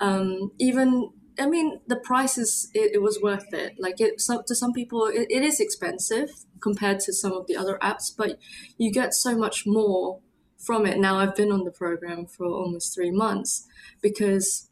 um, 0.00 0.52
even 0.58 1.10
I 1.38 1.46
mean, 1.46 1.80
the 1.86 1.96
price 1.96 2.38
is 2.38 2.70
it, 2.74 2.94
it 2.94 3.02
was 3.02 3.20
worth 3.20 3.52
it. 3.52 3.74
Like 3.78 4.00
it, 4.00 4.20
some, 4.20 4.42
to 4.46 4.54
some 4.54 4.72
people, 4.72 5.06
it, 5.06 5.26
it 5.30 5.42
is 5.42 5.60
expensive 5.60 6.30
compared 6.60 7.00
to 7.00 7.12
some 7.12 7.32
of 7.32 7.46
the 7.46 7.56
other 7.56 7.78
apps, 7.82 8.10
but 8.16 8.38
you 8.78 8.90
get 8.90 9.12
so 9.12 9.36
much 9.36 9.66
more 9.66 10.20
from 10.58 10.86
it. 10.86 10.98
Now 10.98 11.18
I've 11.18 11.36
been 11.36 11.52
on 11.52 11.64
the 11.64 11.70
program 11.70 12.26
for 12.26 12.46
almost 12.46 12.94
three 12.94 13.10
months 13.10 13.66
because 14.00 14.70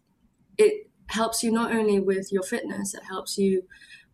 it 0.57 0.91
helps 1.09 1.43
you 1.43 1.53
not 1.53 1.73
only 1.73 2.01
with 2.01 2.33
your 2.33 2.43
fitness, 2.43 2.95
it 2.95 3.05
helps 3.09 3.37
you 3.37 3.65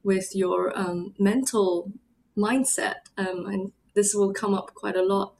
with 0.02 0.34
your 0.34 0.76
um, 0.76 1.14
mental 1.18 1.92
mindset, 2.36 2.94
um, 3.16 3.46
and 3.46 3.72
this 3.94 4.14
will 4.14 4.32
come 4.32 4.54
up 4.54 4.74
quite 4.74 4.96
a 4.96 5.02
lot 5.02 5.34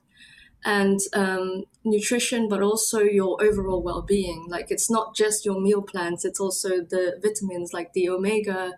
and 0.63 0.99
um, 1.13 1.63
nutrition, 1.83 2.47
but 2.47 2.61
also 2.61 2.99
your 2.99 3.41
overall 3.43 3.81
well 3.81 4.01
being. 4.01 4.45
Like 4.47 4.67
it's 4.69 4.89
not 4.89 5.15
just 5.15 5.45
your 5.45 5.59
meal 5.59 5.81
plans, 5.81 6.25
it's 6.25 6.39
also 6.39 6.81
the 6.81 7.19
vitamins 7.21 7.73
like 7.73 7.93
the 7.93 8.09
omega, 8.09 8.73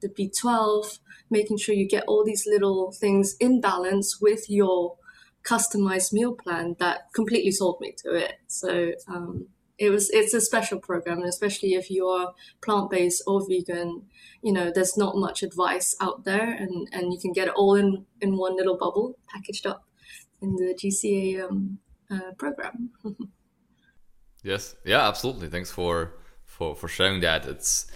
the 0.00 0.08
B12, 0.08 0.98
making 1.30 1.58
sure 1.58 1.74
you 1.74 1.88
get 1.88 2.04
all 2.06 2.24
these 2.24 2.46
little 2.46 2.92
things 2.92 3.36
in 3.40 3.60
balance 3.60 4.20
with 4.20 4.48
your 4.48 4.96
customized 5.42 6.12
meal 6.12 6.34
plan 6.34 6.76
that 6.78 7.12
completely 7.14 7.50
sold 7.50 7.80
me 7.80 7.94
to 8.02 8.14
it. 8.14 8.34
So, 8.46 8.92
um, 9.08 9.48
it 9.78 9.90
was 9.90 10.08
it's 10.10 10.32
a 10.32 10.40
special 10.40 10.78
program 10.78 11.22
especially 11.22 11.74
if 11.74 11.90
you're 11.90 12.32
plant-based 12.62 13.22
or 13.26 13.46
vegan 13.46 14.02
you 14.42 14.52
know 14.52 14.72
there's 14.74 14.96
not 14.96 15.16
much 15.16 15.42
advice 15.42 15.94
out 16.00 16.24
there 16.24 16.50
and 16.50 16.88
and 16.92 17.12
you 17.12 17.18
can 17.18 17.32
get 17.32 17.48
it 17.48 17.54
all 17.54 17.74
in 17.74 18.06
in 18.20 18.36
one 18.36 18.56
little 18.56 18.76
bubble 18.76 19.18
packaged 19.28 19.66
up 19.66 19.85
in 20.42 20.56
the 20.56 20.74
GCA 20.74 21.48
um, 21.48 21.78
uh, 22.10 22.32
program. 22.38 22.90
yes, 24.42 24.76
yeah, 24.84 25.06
absolutely. 25.08 25.48
Thanks 25.48 25.70
for 25.70 26.12
for 26.44 26.74
for 26.74 26.88
sharing 26.88 27.20
that. 27.20 27.46
It's 27.46 27.86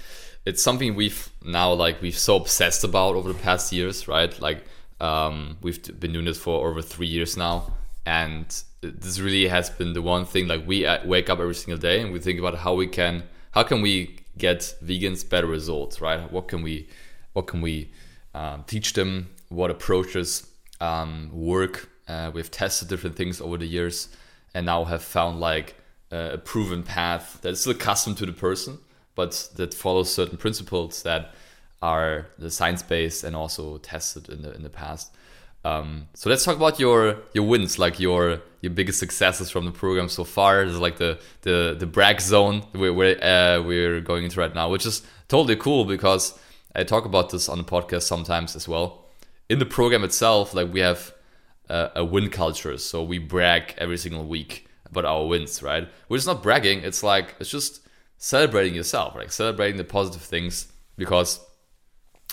it's 0.47 0.63
something 0.63 0.95
we've 0.95 1.31
now 1.45 1.73
like 1.73 2.01
we've 2.03 2.19
so 2.19 2.37
obsessed 2.37 2.85
about 2.85 3.15
over 3.15 3.33
the 3.33 3.39
past 3.39 3.73
years, 3.73 4.09
right? 4.09 4.39
Like 4.41 4.65
um, 5.01 5.59
we've 5.63 5.83
been 6.01 6.13
doing 6.13 6.27
this 6.27 6.39
for 6.39 6.67
over 6.67 6.83
three 6.83 7.07
years 7.07 7.37
now, 7.37 7.75
and 8.07 8.47
this 8.81 9.19
really 9.19 9.49
has 9.49 9.71
been 9.71 9.93
the 9.93 10.03
one 10.03 10.25
thing. 10.25 10.49
Like 10.49 10.67
we 10.67 10.87
uh, 10.87 11.07
wake 11.07 11.29
up 11.29 11.41
every 11.41 11.55
single 11.55 11.79
day 11.79 12.01
and 12.01 12.13
we 12.13 12.19
think 12.19 12.39
about 12.39 12.57
how 12.57 12.75
we 12.75 12.87
can 12.87 13.25
how 13.53 13.63
can 13.63 13.83
we 13.83 14.19
get 14.39 14.75
vegans 14.83 15.29
better 15.29 15.47
results, 15.47 16.01
right? 16.01 16.31
What 16.33 16.49
can 16.49 16.63
we 16.63 16.89
what 17.33 17.47
can 17.47 17.61
we 17.61 17.93
um, 18.35 18.65
teach 18.67 18.95
them? 18.95 19.31
What 19.49 19.71
approaches 19.71 20.47
um, 20.81 21.31
work 21.33 21.89
uh, 22.11 22.31
we've 22.35 22.51
tested 22.51 22.89
different 22.89 23.17
things 23.17 23.41
over 23.41 23.57
the 23.57 23.67
years 23.67 24.09
and 24.55 24.67
now 24.67 24.85
have 24.85 25.03
found 25.03 25.41
like 25.41 25.77
a 26.11 26.39
proven 26.39 26.83
path 26.83 27.39
that's 27.43 27.61
still 27.61 27.75
custom 27.75 28.15
to 28.17 28.27
the 28.27 28.33
person, 28.33 28.79
but 29.15 29.31
that 29.57 29.73
follows 29.75 30.13
certain 30.13 30.37
principles 30.37 31.03
that 31.05 31.23
are 31.83 32.27
science 32.49 32.83
based 32.83 33.25
and 33.25 33.37
also 33.37 33.79
tested 33.79 34.29
in 34.29 34.43
the 34.43 34.53
in 34.55 34.63
the 34.63 34.71
past. 34.71 35.07
Um, 35.65 36.09
so 36.15 36.31
let's 36.31 36.45
talk 36.45 36.57
about 36.57 36.81
your 36.81 37.19
your 37.33 37.47
wins, 37.47 37.79
like 37.79 38.01
your 38.01 38.41
your 38.61 38.73
biggest 38.73 38.99
successes 38.99 39.51
from 39.51 39.65
the 39.67 39.73
program 39.83 40.09
so 40.09 40.25
far. 40.25 40.63
Is 40.65 40.79
like 40.79 40.97
the 40.97 41.19
the 41.43 41.77
the 41.79 41.87
brag 41.87 42.21
zone 42.21 42.65
we're, 42.73 43.19
uh, 43.23 43.63
we're 43.63 44.01
going 44.01 44.25
into 44.25 44.41
right 44.41 44.55
now, 44.55 44.69
which 44.69 44.87
is 44.87 45.03
totally 45.29 45.57
cool 45.57 45.85
because 45.85 46.39
I 46.75 46.85
talk 46.85 47.05
about 47.05 47.31
this 47.31 47.49
on 47.49 47.59
the 47.59 47.65
podcast 47.65 48.03
sometimes 48.03 48.57
as 48.57 48.67
well. 48.67 48.87
In 49.49 49.59
the 49.59 49.67
program 49.67 50.05
itself, 50.05 50.55
like 50.55 50.73
we 50.73 50.81
have 50.81 51.13
a, 51.71 51.91
a 51.97 52.05
win 52.05 52.29
culture. 52.29 52.77
So 52.79 53.03
we 53.03 53.19
brag 53.19 53.75
every 53.79 53.97
single 53.97 54.27
week 54.27 54.69
about 54.91 55.05
our 55.05 55.27
wins, 55.27 55.63
right? 55.63 55.89
Which 56.09 56.21
is 56.21 56.27
not 56.27 56.43
bragging. 56.43 56.83
It's 56.83 57.03
like 57.03 57.37
it's 57.41 57.51
just 57.51 57.81
celebrating 58.19 58.75
yourself, 58.75 59.15
like 59.15 59.33
celebrating 59.33 59.79
the 59.79 59.85
positive 59.85 60.23
things. 60.23 60.71
Because 60.97 61.41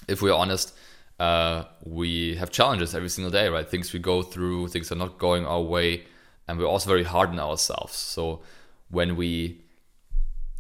if 0.08 0.22
we're 0.22 0.34
honest, 0.34 0.74
uh, 1.20 1.64
we 1.84 2.36
have 2.36 2.52
challenges 2.52 2.94
every 2.96 3.10
single 3.10 3.32
day, 3.32 3.48
right? 3.48 3.70
Things 3.70 3.94
we 3.94 4.00
go 4.00 4.22
through, 4.22 4.68
things 4.70 4.92
are 4.92 4.96
not 4.96 5.18
going 5.18 5.46
our 5.46 5.62
way, 5.62 6.04
and 6.48 6.60
we're 6.60 6.66
also 6.66 6.90
very 6.90 7.04
hard 7.04 7.30
on 7.30 7.40
ourselves. 7.40 7.96
So 7.96 8.42
when 8.90 9.16
we 9.16 9.62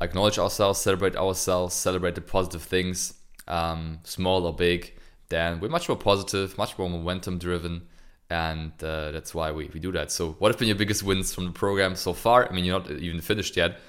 acknowledge 0.02 0.40
ourselves, 0.40 0.80
celebrate 0.80 1.16
ourselves, 1.16 1.74
celebrate 1.74 2.16
the 2.16 2.22
positive 2.22 2.62
things, 2.62 3.16
um, 3.48 4.00
small 4.04 4.46
or 4.46 4.54
big, 4.54 4.94
then 5.30 5.60
we're 5.60 5.70
much 5.70 5.90
more 5.90 5.98
positive, 5.98 6.58
much 6.58 6.78
more 6.78 6.90
momentum 6.90 7.38
driven, 7.38 7.88
and 8.30 8.72
uh, 8.84 9.12
that's 9.12 9.34
why 9.34 9.52
we, 9.52 9.70
we 9.74 9.80
do 9.80 9.92
that. 9.94 10.12
So, 10.12 10.34
what 10.40 10.52
have 10.52 10.60
been 10.60 10.68
your 10.68 10.78
biggest 10.78 11.04
wins 11.04 11.34
from 11.34 11.46
the 11.46 11.52
program 11.52 11.96
so 11.96 12.14
far? 12.14 12.48
I 12.50 12.54
mean, 12.54 12.66
you're 12.66 12.80
not 12.80 12.92
even 12.92 13.22
finished 13.22 13.56
yet. 13.56 13.80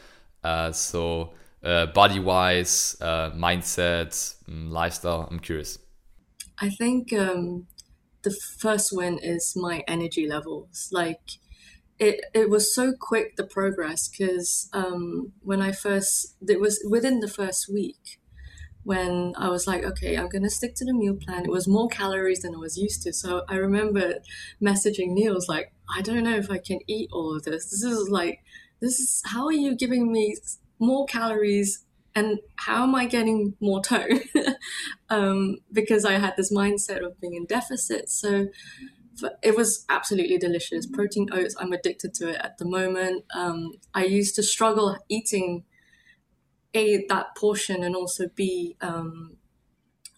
Uh, 0.44 0.72
so, 0.72 1.34
uh, 1.62 1.86
body 1.86 2.20
wise, 2.20 2.96
uh, 3.00 3.30
mindset, 3.30 4.10
mm, 4.48 4.70
lifestyle, 4.70 5.28
I'm 5.30 5.40
curious. 5.40 5.78
I 6.60 6.70
think 6.70 7.12
um, 7.12 7.66
the 8.22 8.36
first 8.58 8.90
win 8.92 9.18
is 9.18 9.54
my 9.56 9.82
energy 9.88 10.28
levels. 10.28 10.88
Like, 10.92 11.20
it, 11.98 12.20
it 12.32 12.48
was 12.48 12.72
so 12.72 12.92
quick 12.98 13.36
the 13.36 13.44
progress 13.44 14.08
because 14.08 14.68
um, 14.72 15.32
when 15.42 15.60
I 15.60 15.72
first, 15.72 16.36
it 16.46 16.60
was 16.60 16.84
within 16.88 17.20
the 17.20 17.28
first 17.28 17.68
week 17.72 18.20
when 18.84 19.34
I 19.36 19.48
was 19.48 19.66
like, 19.66 19.84
okay, 19.84 20.16
I'm 20.16 20.28
gonna 20.28 20.50
stick 20.50 20.74
to 20.76 20.84
the 20.84 20.94
meal 20.94 21.14
plan. 21.14 21.44
It 21.44 21.50
was 21.50 21.68
more 21.68 21.88
calories 21.88 22.42
than 22.42 22.54
I 22.54 22.58
was 22.58 22.78
used 22.78 23.02
to. 23.02 23.12
So 23.12 23.44
I 23.48 23.56
remember 23.56 24.14
messaging 24.62 25.10
Niels 25.10 25.48
like, 25.48 25.72
I 25.94 26.02
don't 26.02 26.24
know 26.24 26.36
if 26.36 26.50
I 26.50 26.58
can 26.58 26.80
eat 26.86 27.10
all 27.12 27.36
of 27.36 27.44
this. 27.44 27.70
This 27.70 27.82
is 27.82 28.08
like, 28.08 28.40
this 28.80 28.98
is 28.98 29.22
how 29.26 29.46
are 29.46 29.52
you 29.52 29.76
giving 29.76 30.12
me 30.12 30.36
more 30.78 31.06
calories 31.06 31.84
and 32.14 32.38
how 32.56 32.82
am 32.82 32.94
I 32.94 33.06
getting 33.06 33.54
more 33.60 33.82
tone? 33.82 34.20
um, 35.10 35.58
because 35.72 36.04
I 36.04 36.14
had 36.14 36.34
this 36.36 36.52
mindset 36.52 37.04
of 37.04 37.20
being 37.20 37.34
in 37.34 37.44
deficit. 37.44 38.10
So 38.10 38.48
it 39.42 39.56
was 39.56 39.84
absolutely 39.88 40.38
delicious. 40.38 40.86
Protein 40.86 41.28
oats, 41.32 41.54
I'm 41.58 41.72
addicted 41.72 42.14
to 42.14 42.30
it 42.30 42.40
at 42.42 42.58
the 42.58 42.64
moment. 42.64 43.24
Um, 43.34 43.72
I 43.94 44.04
used 44.04 44.34
to 44.36 44.42
struggle 44.42 44.96
eating 45.08 45.64
a 46.74 47.06
that 47.08 47.34
portion 47.36 47.82
and 47.82 47.96
also 47.96 48.28
b 48.34 48.76
um, 48.80 49.36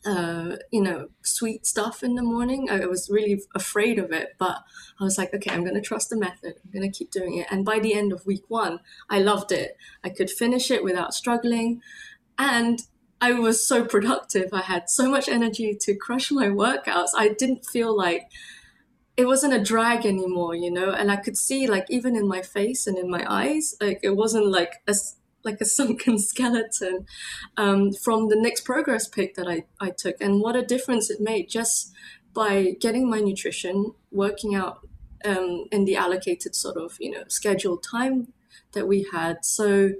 uh, 0.04 0.56
you 0.70 0.82
know 0.82 1.08
sweet 1.22 1.66
stuff 1.66 2.02
in 2.02 2.14
the 2.14 2.22
morning. 2.22 2.70
I 2.70 2.86
was 2.86 3.10
really 3.10 3.40
afraid 3.54 3.98
of 3.98 4.12
it 4.12 4.30
but 4.38 4.62
i 4.98 5.04
was 5.04 5.18
like 5.18 5.34
okay 5.34 5.50
i'm 5.50 5.62
going 5.62 5.74
to 5.74 5.80
trust 5.80 6.10
the 6.10 6.16
method. 6.16 6.54
I'm 6.64 6.70
going 6.70 6.90
to 6.90 6.98
keep 6.98 7.10
doing 7.10 7.36
it. 7.36 7.46
And 7.50 7.64
by 7.64 7.78
the 7.80 7.94
end 7.94 8.12
of 8.12 8.26
week 8.26 8.44
one 8.48 8.80
i 9.08 9.18
loved 9.18 9.52
it. 9.52 9.76
I 10.02 10.08
could 10.08 10.30
finish 10.30 10.70
it 10.70 10.82
without 10.84 11.14
struggling. 11.14 11.82
And 12.38 12.80
i 13.20 13.32
was 13.32 13.66
so 13.66 13.84
productive. 13.84 14.48
I 14.52 14.62
had 14.62 14.88
so 14.88 15.10
much 15.10 15.28
energy 15.28 15.76
to 15.82 15.94
crush 15.94 16.30
my 16.30 16.46
workouts. 16.46 17.10
I 17.16 17.28
didn't 17.28 17.66
feel 17.66 17.94
like 17.94 18.22
it 19.16 19.26
wasn't 19.26 19.52
a 19.52 19.62
drag 19.62 20.06
anymore 20.06 20.54
you 20.54 20.70
know? 20.70 20.92
And 20.92 21.10
i 21.10 21.16
could 21.16 21.36
see 21.36 21.66
like 21.66 21.86
even 21.90 22.16
in 22.16 22.26
my 22.26 22.40
face 22.40 22.86
and 22.86 22.96
in 22.96 23.10
my 23.10 23.24
eyes 23.28 23.74
like 23.80 24.00
it 24.02 24.16
wasn't 24.16 24.46
like 24.46 24.76
a 24.86 24.94
like 25.44 25.60
a 25.60 25.64
sunken 25.78 26.18
skeleton 26.18 27.06
um, 27.56 27.92
from 27.92 28.28
the 28.28 28.36
next 28.36 28.62
progress 28.62 29.08
pic 29.08 29.34
that 29.34 29.48
I, 29.48 29.64
I 29.80 29.90
took. 29.90 30.16
And 30.20 30.40
what 30.40 30.56
a 30.56 30.62
difference 30.62 31.10
it 31.10 31.20
made 31.20 31.48
just 31.48 31.92
by 32.32 32.74
getting 32.80 33.10
my 33.10 33.20
nutrition 33.20 33.92
working 34.10 34.54
out 34.54 34.86
um, 35.24 35.66
in 35.70 35.84
the 35.84 35.96
allocated 35.96 36.54
sort 36.54 36.76
of 36.76 36.96
you 37.00 37.10
know 37.10 37.24
scheduled 37.28 37.82
time 37.82 38.32
that 38.72 38.86
we 38.86 39.06
had. 39.12 39.44
So 39.44 39.92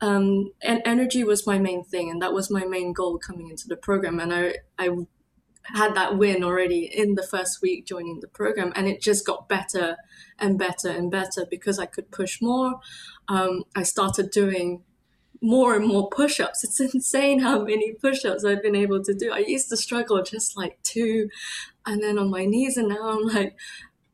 um, 0.00 0.52
and 0.62 0.80
energy 0.84 1.24
was 1.24 1.46
my 1.46 1.58
main 1.58 1.84
thing 1.84 2.10
and 2.10 2.22
that 2.22 2.32
was 2.32 2.50
my 2.50 2.64
main 2.64 2.92
goal 2.92 3.18
coming 3.18 3.48
into 3.48 3.66
the 3.66 3.76
program. 3.76 4.20
And 4.20 4.32
I, 4.32 4.54
I 4.78 4.90
had 5.74 5.94
that 5.96 6.16
win 6.16 6.44
already 6.44 6.84
in 6.84 7.14
the 7.14 7.22
first 7.22 7.60
week 7.60 7.84
joining 7.84 8.20
the 8.20 8.28
program 8.28 8.72
and 8.76 8.86
it 8.86 9.02
just 9.02 9.26
got 9.26 9.48
better 9.48 9.96
and 10.38 10.58
better 10.58 10.88
and 10.88 11.10
better 11.10 11.46
because 11.50 11.78
I 11.78 11.86
could 11.86 12.10
push 12.10 12.40
more. 12.40 12.80
Um, 13.28 13.64
I 13.76 13.82
started 13.82 14.30
doing 14.30 14.82
more 15.40 15.76
and 15.76 15.86
more 15.86 16.08
push-ups. 16.08 16.64
It's 16.64 16.80
insane 16.80 17.40
how 17.40 17.64
many 17.64 17.92
push-ups 17.92 18.44
I've 18.44 18.62
been 18.62 18.76
able 18.76 19.02
to 19.04 19.14
do. 19.14 19.32
I 19.32 19.38
used 19.38 19.68
to 19.68 19.76
struggle 19.76 20.22
just 20.22 20.56
like 20.56 20.78
two 20.82 21.28
and 21.86 22.02
then 22.02 22.18
on 22.18 22.30
my 22.30 22.44
knees 22.44 22.76
and 22.76 22.88
now 22.88 23.10
I'm 23.10 23.22
like, 23.22 23.56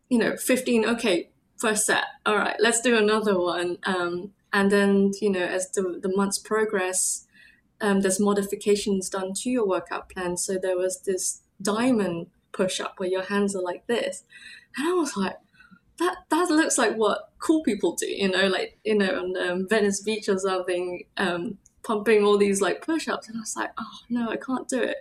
you 0.08 0.18
know, 0.18 0.36
15, 0.36 0.84
okay, 0.84 1.30
first 1.56 1.86
set. 1.86 2.04
All 2.26 2.36
right, 2.36 2.56
let's 2.60 2.80
do 2.80 2.96
another 2.96 3.38
one. 3.38 3.78
Um, 3.84 4.32
and 4.52 4.70
then, 4.70 5.12
you 5.20 5.30
know, 5.30 5.44
as 5.44 5.70
the, 5.70 5.98
the 6.00 6.14
months 6.14 6.38
progress, 6.38 7.26
um, 7.80 8.02
there's 8.02 8.20
modifications 8.20 9.08
done 9.08 9.32
to 9.34 9.50
your 9.50 9.66
workout 9.66 10.10
plan. 10.10 10.36
So 10.36 10.58
there 10.60 10.76
was 10.76 11.00
this 11.00 11.42
diamond 11.60 12.28
push 12.52 12.80
up 12.80 12.94
where 12.98 13.08
your 13.08 13.24
hands 13.24 13.56
are 13.56 13.62
like 13.62 13.86
this. 13.86 14.24
And 14.76 14.88
I 14.88 14.92
was 14.92 15.16
like, 15.16 15.36
that 15.98 16.16
that 16.30 16.50
looks 16.50 16.78
like 16.78 16.96
what 16.96 17.30
cool 17.38 17.62
people 17.62 17.94
do, 17.94 18.06
you 18.06 18.28
know, 18.28 18.48
like 18.48 18.78
you 18.84 18.96
know 18.96 19.18
on 19.18 19.36
um, 19.36 19.68
Venice 19.68 20.02
Beach 20.02 20.28
or 20.28 20.38
something, 20.38 21.04
um, 21.16 21.58
pumping 21.82 22.24
all 22.24 22.38
these 22.38 22.60
like 22.60 22.84
push-ups, 22.84 23.28
and 23.28 23.36
I 23.36 23.40
was 23.40 23.56
like, 23.56 23.70
oh 23.78 23.98
no, 24.08 24.28
I 24.30 24.36
can't 24.36 24.68
do 24.68 24.82
it. 24.82 24.96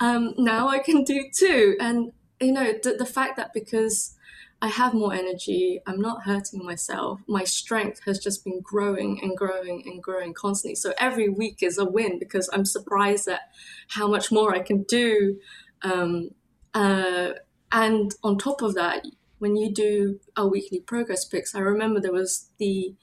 Um, 0.00 0.34
now 0.38 0.68
I 0.68 0.78
can 0.78 1.04
do 1.04 1.24
two, 1.36 1.76
and 1.80 2.12
you 2.40 2.52
know 2.52 2.72
the 2.82 2.94
the 2.94 3.06
fact 3.06 3.36
that 3.36 3.52
because 3.52 4.14
I 4.62 4.68
have 4.68 4.94
more 4.94 5.12
energy, 5.12 5.80
I'm 5.86 6.00
not 6.00 6.22
hurting 6.22 6.64
myself. 6.64 7.20
My 7.26 7.44
strength 7.44 8.00
has 8.06 8.18
just 8.18 8.44
been 8.44 8.60
growing 8.62 9.20
and 9.22 9.36
growing 9.36 9.82
and 9.84 10.02
growing 10.02 10.32
constantly. 10.32 10.74
So 10.74 10.94
every 10.96 11.28
week 11.28 11.58
is 11.62 11.76
a 11.76 11.84
win 11.84 12.18
because 12.18 12.48
I'm 12.50 12.64
surprised 12.64 13.28
at 13.28 13.42
how 13.88 14.08
much 14.08 14.32
more 14.32 14.54
I 14.54 14.60
can 14.60 14.84
do. 14.84 15.38
Um, 15.82 16.30
uh, 16.72 17.32
and 17.72 18.14
on 18.22 18.38
top 18.38 18.62
of 18.62 18.74
that, 18.74 19.04
when 19.44 19.56
you 19.56 19.70
do 19.70 20.20
our 20.38 20.48
weekly 20.48 20.80
progress 20.80 21.26
pics, 21.26 21.54
I 21.54 21.58
remember 21.58 22.00
there 22.00 22.10
was 22.10 22.48
the 22.56 22.94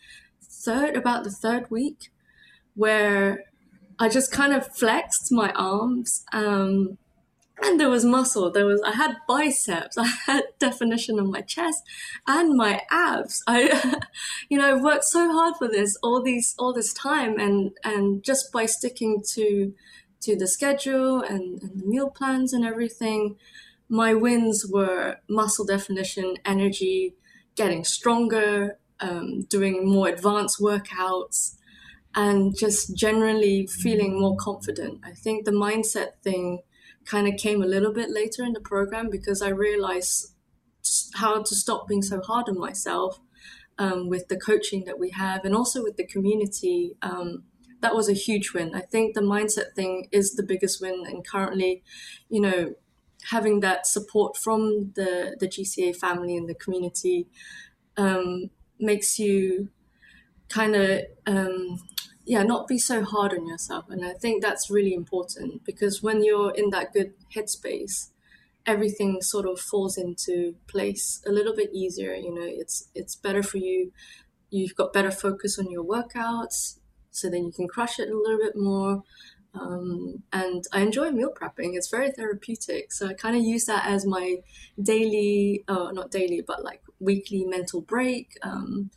third, 0.41 0.97
about 0.97 1.23
the 1.23 1.29
third 1.29 1.69
week, 1.69 2.09
where 2.73 3.43
I 3.99 4.09
just 4.09 4.31
kind 4.31 4.51
of 4.51 4.75
flexed 4.75 5.31
my 5.31 5.51
arms. 5.51 6.25
Um, 6.33 6.97
and 7.61 7.79
there 7.79 7.91
was 7.91 8.03
muscle. 8.03 8.49
There 8.51 8.65
was 8.65 8.81
I 8.81 8.93
had 8.93 9.17
biceps. 9.27 9.95
I 9.99 10.07
had 10.25 10.45
definition 10.57 11.19
on 11.19 11.29
my 11.29 11.41
chest 11.41 11.83
and 12.25 12.57
my 12.57 12.81
abs. 12.89 13.43
I, 13.45 14.01
you 14.49 14.57
know, 14.57 14.67
I 14.67 14.81
worked 14.81 15.03
so 15.03 15.31
hard 15.31 15.57
for 15.59 15.67
this 15.67 15.95
all 16.01 16.23
these 16.23 16.55
all 16.57 16.73
this 16.73 16.91
time, 16.91 17.39
and 17.39 17.69
and 17.83 18.23
just 18.23 18.51
by 18.51 18.65
sticking 18.65 19.21
to 19.33 19.75
to 20.21 20.35
the 20.35 20.47
schedule 20.47 21.21
and, 21.21 21.61
and 21.61 21.81
the 21.81 21.85
meal 21.85 22.09
plans 22.09 22.51
and 22.51 22.65
everything, 22.65 23.35
my 23.91 24.13
wins 24.13 24.65
were 24.65 25.17
muscle 25.29 25.65
definition, 25.65 26.37
energy, 26.45 27.13
getting 27.57 27.83
stronger, 27.83 28.79
um, 29.01 29.41
doing 29.49 29.85
more 29.85 30.07
advanced 30.07 30.61
workouts, 30.61 31.57
and 32.15 32.57
just 32.57 32.95
generally 32.95 33.67
feeling 33.67 34.17
more 34.17 34.37
confident. 34.37 35.01
I 35.03 35.11
think 35.11 35.43
the 35.43 35.51
mindset 35.51 36.21
thing 36.23 36.61
kind 37.03 37.27
of 37.27 37.35
came 37.35 37.61
a 37.61 37.67
little 37.67 37.91
bit 37.91 38.09
later 38.09 38.45
in 38.45 38.53
the 38.53 38.61
program 38.61 39.09
because 39.09 39.41
I 39.41 39.49
realized 39.49 40.35
how 41.15 41.43
to 41.43 41.53
stop 41.53 41.89
being 41.89 42.01
so 42.01 42.21
hard 42.21 42.47
on 42.47 42.57
myself 42.57 43.19
um, 43.77 44.07
with 44.07 44.29
the 44.29 44.37
coaching 44.39 44.85
that 44.85 44.99
we 44.99 45.09
have 45.09 45.43
and 45.43 45.53
also 45.53 45.83
with 45.83 45.97
the 45.97 46.07
community. 46.07 46.95
Um, 47.01 47.43
that 47.81 47.93
was 47.93 48.07
a 48.07 48.13
huge 48.13 48.53
win. 48.53 48.73
I 48.73 48.81
think 48.81 49.15
the 49.15 49.21
mindset 49.21 49.73
thing 49.75 50.07
is 50.13 50.35
the 50.35 50.43
biggest 50.43 50.81
win, 50.81 51.03
and 51.05 51.27
currently, 51.27 51.83
you 52.29 52.39
know, 52.39 52.75
having 53.29 53.59
that 53.61 53.85
support 53.85 54.37
from 54.37 54.91
the 54.95 55.35
the 55.39 55.47
GCA 55.47 55.95
family 55.95 56.35
and 56.35 56.49
the 56.49 56.55
community 56.55 57.27
um, 57.97 58.49
makes 58.79 59.19
you 59.19 59.69
kind 60.49 60.75
of 60.75 61.01
um, 61.27 61.79
yeah 62.25 62.43
not 62.43 62.67
be 62.67 62.77
so 62.77 63.03
hard 63.03 63.33
on 63.33 63.47
yourself. 63.47 63.85
And 63.89 64.05
i 64.05 64.13
think 64.13 64.41
that's 64.41 64.69
really 64.69 64.93
important 64.93 65.63
because 65.65 66.03
when 66.03 66.23
you're 66.23 66.51
in 66.51 66.69
that 66.71 66.93
good 66.93 67.13
headspace 67.35 68.09
everything 68.65 69.21
sort 69.21 69.47
of 69.47 69.59
falls 69.59 69.97
into 69.97 70.55
place 70.67 71.21
a 71.25 71.31
little 71.31 71.55
bit 71.55 71.71
easier 71.73 72.13
you 72.13 72.33
know. 72.33 72.45
It's 72.45 72.89
it's 72.93 73.15
better 73.15 73.43
for 73.43 73.57
you. 73.57 73.91
You've 74.49 74.75
got 74.75 74.93
better 74.93 75.11
focus 75.11 75.57
on 75.57 75.71
your 75.71 75.83
workouts 75.83 76.77
so 77.11 77.29
then 77.29 77.45
you 77.45 77.51
can 77.51 77.67
crush 77.67 77.99
it 77.99 78.09
a 78.09 78.17
little 78.17 78.37
bit 78.37 78.55
more 78.55 79.03
um, 79.53 80.23
and 80.31 80.63
I 80.71 80.81
enjoy 80.81 81.11
meal 81.11 81.33
prepping. 81.33 81.75
It's 81.75 81.89
very 81.89 82.11
therapeutic. 82.11 82.91
So 82.91 83.07
I 83.07 83.13
kind 83.13 83.35
of 83.35 83.43
use 83.43 83.65
that 83.65 83.85
as 83.85 84.05
my 84.05 84.37
daily, 84.81 85.63
oh, 85.67 85.91
not 85.91 86.11
daily, 86.11 86.41
but 86.41 86.63
like 86.63 86.81
weekly 86.99 87.43
mental 87.45 87.81
break. 87.81 88.37
Um, 88.43 88.91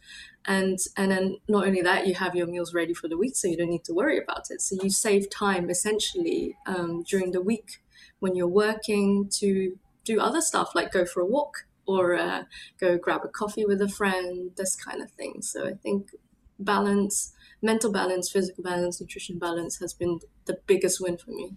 and 0.46 0.78
and 0.96 1.10
then 1.10 1.38
not 1.48 1.66
only 1.66 1.80
that, 1.82 2.06
you 2.06 2.14
have 2.14 2.36
your 2.36 2.46
meals 2.46 2.74
ready 2.74 2.94
for 2.94 3.08
the 3.08 3.16
week, 3.16 3.34
so 3.34 3.48
you 3.48 3.56
don't 3.56 3.70
need 3.70 3.84
to 3.84 3.94
worry 3.94 4.18
about 4.18 4.50
it. 4.50 4.60
So 4.60 4.76
you 4.82 4.90
save 4.90 5.30
time 5.30 5.70
essentially 5.70 6.56
um, 6.66 7.02
during 7.02 7.32
the 7.32 7.40
week 7.40 7.82
when 8.20 8.36
you're 8.36 8.46
working 8.46 9.28
to 9.40 9.78
do 10.04 10.20
other 10.20 10.40
stuff 10.40 10.74
like 10.74 10.92
go 10.92 11.04
for 11.04 11.20
a 11.20 11.26
walk 11.26 11.66
or 11.86 12.14
uh, 12.14 12.44
go 12.78 12.96
grab 12.98 13.22
a 13.24 13.28
coffee 13.28 13.64
with 13.64 13.80
a 13.80 13.88
friend, 13.88 14.50
this 14.56 14.76
kind 14.76 15.02
of 15.02 15.10
thing. 15.12 15.42
So 15.42 15.66
I 15.66 15.72
think 15.72 16.10
balance 16.58 17.32
mental 17.64 17.90
balance, 17.90 18.30
physical 18.30 18.62
balance, 18.62 19.00
nutrition 19.00 19.38
balance 19.38 19.78
has 19.78 19.94
been 19.94 20.20
the 20.46 20.59
biggest 20.66 21.00
win 21.00 21.16
for 21.16 21.30
me. 21.30 21.52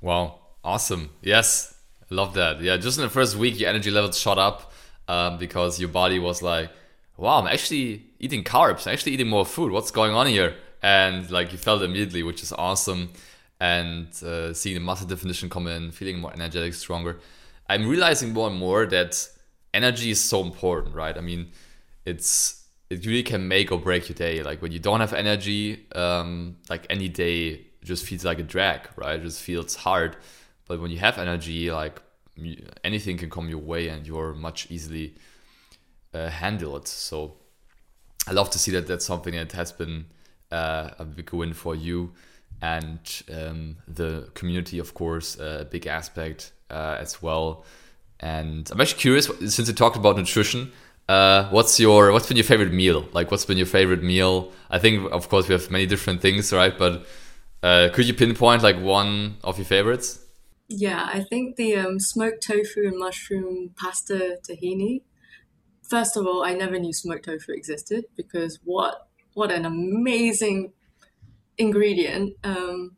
wow, 0.00 0.40
awesome. 0.64 1.10
Yes, 1.22 1.78
love 2.10 2.34
that. 2.34 2.60
Yeah, 2.60 2.76
just 2.76 2.98
in 2.98 3.04
the 3.04 3.10
first 3.10 3.36
week, 3.36 3.58
your 3.58 3.68
energy 3.68 3.90
levels 3.90 4.18
shot 4.18 4.38
up 4.38 4.72
um, 5.08 5.38
because 5.38 5.78
your 5.78 5.88
body 5.88 6.18
was 6.18 6.42
like, 6.42 6.70
wow, 7.16 7.40
I'm 7.40 7.46
actually 7.46 8.06
eating 8.18 8.44
carbs, 8.44 8.86
I'm 8.86 8.92
actually 8.92 9.12
eating 9.12 9.28
more 9.28 9.46
food. 9.46 9.72
What's 9.72 9.90
going 9.90 10.12
on 10.12 10.26
here? 10.26 10.56
And 10.82 11.30
like 11.30 11.52
you 11.52 11.58
felt 11.58 11.82
immediately, 11.82 12.22
which 12.22 12.42
is 12.42 12.52
awesome. 12.52 13.10
And 13.58 14.08
uh, 14.22 14.52
seeing 14.52 14.74
the 14.74 14.80
muscle 14.80 15.06
definition 15.06 15.48
come 15.48 15.66
in, 15.66 15.90
feeling 15.90 16.18
more 16.18 16.32
energetic, 16.32 16.74
stronger. 16.74 17.18
I'm 17.68 17.88
realizing 17.88 18.32
more 18.32 18.48
and 18.48 18.58
more 18.58 18.86
that 18.86 19.28
energy 19.72 20.10
is 20.10 20.22
so 20.22 20.42
important, 20.42 20.94
right? 20.94 21.16
I 21.16 21.20
mean, 21.20 21.52
it's 22.04 22.65
it 22.90 23.04
really 23.04 23.22
can 23.22 23.48
make 23.48 23.72
or 23.72 23.78
break 23.78 24.08
your 24.08 24.16
day. 24.16 24.42
Like 24.42 24.62
when 24.62 24.72
you 24.72 24.78
don't 24.78 25.00
have 25.00 25.12
energy, 25.12 25.86
um, 25.94 26.56
like 26.68 26.86
any 26.90 27.08
day 27.08 27.66
just 27.82 28.04
feels 28.04 28.24
like 28.24 28.38
a 28.38 28.42
drag, 28.42 28.88
right? 28.96 29.18
It 29.18 29.22
just 29.22 29.42
feels 29.42 29.74
hard. 29.74 30.16
But 30.66 30.80
when 30.80 30.90
you 30.90 30.98
have 30.98 31.18
energy, 31.18 31.70
like 31.70 32.00
anything 32.84 33.16
can 33.16 33.30
come 33.30 33.48
your 33.48 33.58
way, 33.58 33.88
and 33.88 34.06
you're 34.06 34.34
much 34.34 34.70
easily 34.70 35.14
uh, 36.12 36.28
handle 36.28 36.76
it. 36.76 36.88
So 36.88 37.36
I 38.26 38.32
love 38.32 38.50
to 38.50 38.58
see 38.58 38.72
that 38.72 38.86
that's 38.86 39.06
something 39.06 39.34
that 39.34 39.52
has 39.52 39.72
been 39.72 40.06
uh, 40.50 40.90
a 40.98 41.04
big 41.04 41.32
win 41.32 41.54
for 41.54 41.74
you 41.74 42.12
and 42.62 43.22
um, 43.32 43.76
the 43.86 44.30
community, 44.34 44.78
of 44.78 44.94
course, 44.94 45.38
uh, 45.38 45.58
a 45.60 45.64
big 45.64 45.86
aspect 45.86 46.52
uh, 46.70 46.96
as 46.98 47.22
well. 47.22 47.64
And 48.20 48.68
I'm 48.72 48.80
actually 48.80 49.00
curious, 49.00 49.26
since 49.26 49.68
you 49.68 49.74
talked 49.74 49.96
about 49.96 50.16
nutrition, 50.16 50.72
uh, 51.08 51.48
what's 51.50 51.78
your 51.78 52.12
what's 52.12 52.26
been 52.26 52.36
your 52.36 52.44
favorite 52.44 52.72
meal? 52.72 53.08
Like, 53.12 53.30
what's 53.30 53.44
been 53.44 53.56
your 53.56 53.66
favorite 53.66 54.02
meal? 54.02 54.52
I 54.70 54.78
think, 54.78 55.10
of 55.12 55.28
course, 55.28 55.48
we 55.48 55.52
have 55.52 55.70
many 55.70 55.86
different 55.86 56.20
things, 56.20 56.52
right? 56.52 56.76
But 56.76 57.06
uh, 57.62 57.88
could 57.92 58.06
you 58.06 58.14
pinpoint 58.14 58.62
like 58.62 58.80
one 58.80 59.36
of 59.44 59.58
your 59.58 59.64
favorites? 59.64 60.20
Yeah, 60.68 61.08
I 61.12 61.22
think 61.22 61.56
the 61.56 61.76
um, 61.76 62.00
smoked 62.00 62.42
tofu 62.42 62.86
and 62.88 62.98
mushroom 62.98 63.70
pasta 63.76 64.38
tahini. 64.48 65.02
First 65.82 66.16
of 66.16 66.26
all, 66.26 66.44
I 66.44 66.54
never 66.54 66.78
knew 66.78 66.92
smoked 66.92 67.26
tofu 67.26 67.52
existed 67.52 68.06
because 68.16 68.58
what 68.64 69.06
what 69.34 69.52
an 69.52 69.64
amazing 69.64 70.72
ingredient. 71.58 72.34
Um, 72.42 72.96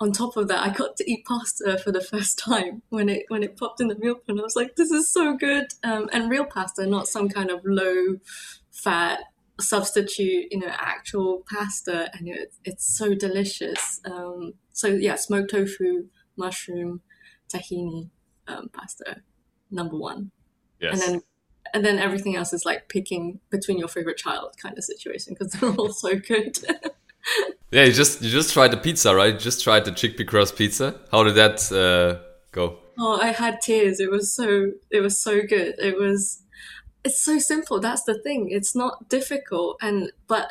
on 0.00 0.12
top 0.12 0.36
of 0.36 0.48
that, 0.48 0.64
I 0.64 0.72
got 0.72 0.96
to 0.96 1.10
eat 1.10 1.24
pasta 1.24 1.78
for 1.78 1.90
the 1.90 2.00
first 2.00 2.38
time 2.38 2.82
when 2.88 3.08
it 3.08 3.24
when 3.28 3.42
it 3.42 3.56
popped 3.56 3.80
in 3.80 3.88
the 3.88 3.96
meal 3.96 4.14
plan. 4.14 4.38
I 4.38 4.42
was 4.42 4.56
like, 4.56 4.76
"This 4.76 4.90
is 4.90 5.10
so 5.10 5.36
good!" 5.36 5.66
Um, 5.82 6.08
and 6.12 6.30
real 6.30 6.44
pasta, 6.44 6.86
not 6.86 7.08
some 7.08 7.28
kind 7.28 7.50
of 7.50 7.60
low 7.64 8.16
fat 8.70 9.20
substitute. 9.60 10.46
You 10.50 10.60
know, 10.60 10.70
actual 10.70 11.44
pasta, 11.50 12.10
and 12.14 12.28
it, 12.28 12.52
it's 12.64 12.96
so 12.96 13.14
delicious. 13.14 14.00
Um, 14.04 14.54
so 14.72 14.88
yeah, 14.88 15.16
smoked 15.16 15.50
tofu, 15.50 16.08
mushroom, 16.36 17.00
tahini 17.52 18.10
um, 18.46 18.68
pasta, 18.72 19.22
number 19.70 19.96
one. 19.96 20.30
Yes. 20.80 20.92
And 20.92 21.14
then 21.14 21.22
and 21.74 21.84
then 21.84 21.98
everything 21.98 22.36
else 22.36 22.52
is 22.52 22.64
like 22.64 22.88
picking 22.88 23.40
between 23.50 23.78
your 23.78 23.88
favorite 23.88 24.16
child 24.16 24.54
kind 24.62 24.78
of 24.78 24.84
situation 24.84 25.34
because 25.34 25.52
they're 25.52 25.70
all 25.72 25.92
so 25.92 26.16
good. 26.18 26.56
yeah, 27.70 27.84
you 27.84 27.92
just 27.92 28.22
you 28.22 28.30
just 28.30 28.52
tried 28.52 28.72
the 28.72 28.76
pizza, 28.76 29.14
right? 29.14 29.34
You 29.34 29.38
just 29.38 29.62
tried 29.62 29.84
the 29.84 29.90
chickpea 29.92 30.26
crust 30.26 30.56
pizza. 30.56 31.00
How 31.10 31.22
did 31.24 31.34
that 31.34 31.70
uh, 31.72 32.22
go? 32.52 32.78
Oh, 32.98 33.20
I 33.20 33.28
had 33.28 33.60
tears. 33.60 34.00
It 34.00 34.10
was 34.10 34.34
so 34.34 34.72
it 34.90 35.00
was 35.00 35.20
so 35.20 35.42
good. 35.42 35.74
It 35.78 35.98
was 35.98 36.42
it's 37.04 37.22
so 37.22 37.38
simple. 37.38 37.80
That's 37.80 38.02
the 38.02 38.18
thing. 38.22 38.48
It's 38.50 38.74
not 38.74 39.08
difficult, 39.08 39.78
and 39.80 40.12
but 40.26 40.50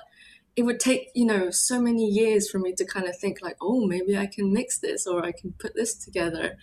it 0.57 0.65
would 0.65 0.79
take 0.79 1.11
you 1.13 1.25
know 1.25 1.51
so 1.51 1.79
many 1.79 2.03
years 2.03 2.49
for 2.49 2.57
me 2.57 2.73
to 2.73 2.83
kind 2.83 3.07
of 3.07 3.15
think 3.15 3.37
like 3.41 3.55
oh 3.61 3.85
maybe 3.85 4.17
i 4.17 4.25
can 4.25 4.51
mix 4.51 4.79
this 4.79 5.05
or 5.05 5.23
i 5.23 5.31
can 5.31 5.53
put 5.59 5.73
this 5.75 5.93
together. 5.95 6.57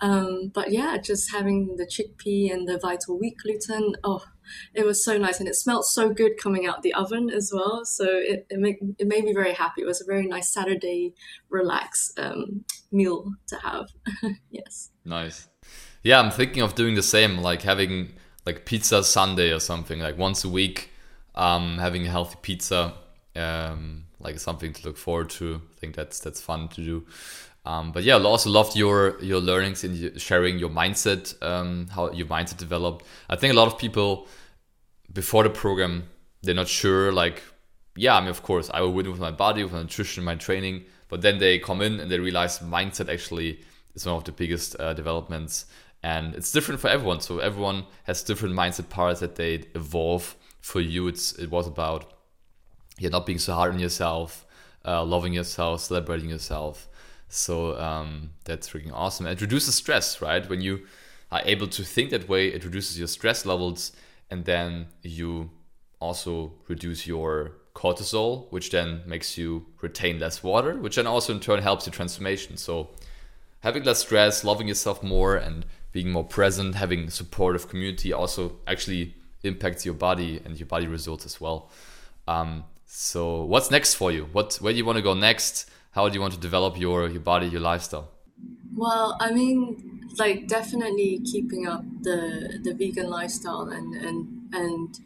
Um, 0.00 0.52
but 0.54 0.70
yeah 0.70 0.96
just 0.98 1.32
having 1.32 1.74
the 1.76 1.84
chickpea 1.84 2.52
and 2.52 2.68
the 2.68 2.78
vital 2.78 3.18
wheat 3.18 3.36
gluten 3.42 3.96
oh 4.04 4.24
it 4.72 4.86
was 4.86 5.04
so 5.04 5.18
nice 5.18 5.40
and 5.40 5.48
it 5.48 5.56
smelled 5.56 5.86
so 5.86 6.10
good 6.10 6.32
coming 6.40 6.66
out 6.66 6.82
the 6.82 6.94
oven 6.94 7.30
as 7.30 7.50
well 7.52 7.84
so 7.84 8.04
it, 8.04 8.46
it, 8.48 8.60
made, 8.60 8.76
it 8.98 9.08
made 9.08 9.24
me 9.24 9.34
very 9.34 9.52
happy. 9.54 9.82
It 9.82 9.86
was 9.86 10.00
a 10.00 10.04
very 10.04 10.28
nice 10.28 10.52
saturday 10.52 11.14
relax 11.50 12.12
um, 12.16 12.64
meal 12.92 13.32
to 13.48 13.56
have. 13.56 13.88
Yes. 14.50 14.90
Nice. 15.04 15.48
Yeah 16.04 16.20
i'm 16.20 16.30
thinking 16.30 16.62
of 16.62 16.76
doing 16.76 16.94
the 16.94 17.02
same 17.02 17.38
like 17.38 17.62
having 17.62 18.12
like 18.46 18.66
pizza 18.66 19.02
sunday 19.02 19.50
or 19.50 19.58
something 19.58 19.98
like 19.98 20.16
once 20.16 20.44
a 20.44 20.48
week 20.48 20.90
um, 21.34 21.78
having 21.78 22.06
a 22.06 22.10
healthy 22.10 22.36
pizza 22.40 22.94
um, 23.38 24.04
like 24.20 24.38
something 24.38 24.72
to 24.72 24.86
look 24.86 24.96
forward 24.96 25.30
to. 25.30 25.62
I 25.76 25.80
think 25.80 25.94
that's 25.94 26.20
that's 26.20 26.40
fun 26.40 26.68
to 26.68 26.82
do. 26.82 27.06
Um, 27.64 27.92
but 27.92 28.02
yeah, 28.02 28.16
I 28.16 28.22
also 28.22 28.50
loved 28.50 28.76
your 28.76 29.18
your 29.22 29.40
learnings 29.40 29.84
in 29.84 30.16
sharing 30.18 30.58
your 30.58 30.70
mindset, 30.70 31.40
um, 31.42 31.88
how 31.88 32.10
your 32.12 32.26
mindset 32.26 32.56
developed. 32.56 33.04
I 33.28 33.36
think 33.36 33.52
a 33.52 33.56
lot 33.56 33.68
of 33.68 33.78
people 33.78 34.26
before 35.12 35.42
the 35.42 35.50
program 35.50 36.04
they're 36.42 36.54
not 36.54 36.68
sure. 36.68 37.12
Like, 37.12 37.42
yeah, 37.96 38.16
I 38.16 38.20
mean, 38.20 38.30
of 38.30 38.42
course, 38.42 38.70
I 38.72 38.80
will 38.80 38.92
win 38.92 39.10
with 39.10 39.20
my 39.20 39.30
body, 39.30 39.62
with 39.62 39.72
my 39.72 39.82
nutrition, 39.82 40.24
my 40.24 40.36
training. 40.36 40.84
But 41.08 41.22
then 41.22 41.38
they 41.38 41.58
come 41.58 41.80
in 41.80 42.00
and 42.00 42.10
they 42.10 42.18
realize 42.18 42.58
mindset 42.58 43.12
actually 43.12 43.60
is 43.94 44.06
one 44.06 44.16
of 44.16 44.24
the 44.24 44.32
biggest 44.32 44.78
uh, 44.78 44.94
developments, 44.94 45.66
and 46.02 46.34
it's 46.34 46.52
different 46.52 46.80
for 46.80 46.88
everyone. 46.88 47.20
So 47.20 47.38
everyone 47.38 47.84
has 48.04 48.22
different 48.22 48.54
mindset 48.54 48.88
parts 48.88 49.20
that 49.20 49.36
they 49.36 49.64
evolve. 49.74 50.36
For 50.60 50.80
you, 50.80 51.08
it's 51.08 51.32
it 51.32 51.50
was 51.50 51.66
about 51.66 52.12
yeah, 52.98 53.08
not 53.10 53.26
being 53.26 53.38
so 53.38 53.54
hard 53.54 53.72
on 53.72 53.80
yourself, 53.80 54.46
uh, 54.84 55.04
loving 55.04 55.32
yourself, 55.32 55.80
celebrating 55.80 56.30
yourself. 56.30 56.88
So 57.28 57.78
um, 57.78 58.30
that's 58.44 58.68
freaking 58.68 58.92
awesome. 58.92 59.26
It 59.26 59.40
reduces 59.40 59.74
stress, 59.74 60.20
right? 60.22 60.48
When 60.48 60.60
you 60.60 60.86
are 61.30 61.42
able 61.44 61.66
to 61.68 61.84
think 61.84 62.10
that 62.10 62.28
way, 62.28 62.48
it 62.48 62.64
reduces 62.64 62.98
your 62.98 63.08
stress 63.08 63.44
levels, 63.44 63.92
and 64.30 64.44
then 64.44 64.86
you 65.02 65.50
also 66.00 66.54
reduce 66.68 67.06
your 67.06 67.52
cortisol, 67.74 68.50
which 68.50 68.70
then 68.70 69.02
makes 69.06 69.38
you 69.38 69.66
retain 69.80 70.18
less 70.18 70.42
water, 70.42 70.76
which 70.76 70.96
then 70.96 71.06
also 71.06 71.32
in 71.32 71.40
turn 71.40 71.62
helps 71.62 71.86
your 71.86 71.92
transformation. 71.92 72.56
So 72.56 72.90
having 73.60 73.84
less 73.84 74.00
stress, 74.00 74.42
loving 74.42 74.68
yourself 74.68 75.02
more, 75.02 75.36
and 75.36 75.66
being 75.92 76.10
more 76.10 76.24
present, 76.24 76.74
having 76.74 77.10
supportive 77.10 77.68
community 77.68 78.12
also 78.12 78.56
actually 78.66 79.14
impacts 79.42 79.84
your 79.84 79.94
body 79.94 80.40
and 80.44 80.58
your 80.58 80.66
body 80.66 80.86
results 80.86 81.24
as 81.24 81.40
well. 81.40 81.70
Um, 82.26 82.64
so, 82.90 83.44
what's 83.44 83.70
next 83.70 83.94
for 83.94 84.10
you? 84.10 84.30
What 84.32 84.54
where 84.56 84.72
do 84.72 84.78
you 84.78 84.84
want 84.86 84.96
to 84.96 85.02
go 85.02 85.12
next? 85.12 85.70
How 85.90 86.08
do 86.08 86.14
you 86.14 86.22
want 86.22 86.32
to 86.32 86.40
develop 86.40 86.80
your 86.80 87.06
your 87.06 87.20
body, 87.20 87.46
your 87.46 87.60
lifestyle? 87.60 88.08
Well, 88.74 89.18
I 89.20 89.30
mean, 89.30 90.08
like 90.18 90.48
definitely 90.48 91.20
keeping 91.20 91.66
up 91.66 91.84
the 92.00 92.58
the 92.62 92.72
vegan 92.72 93.10
lifestyle 93.10 93.68
and 93.68 93.94
and 93.94 94.54
and 94.54 95.00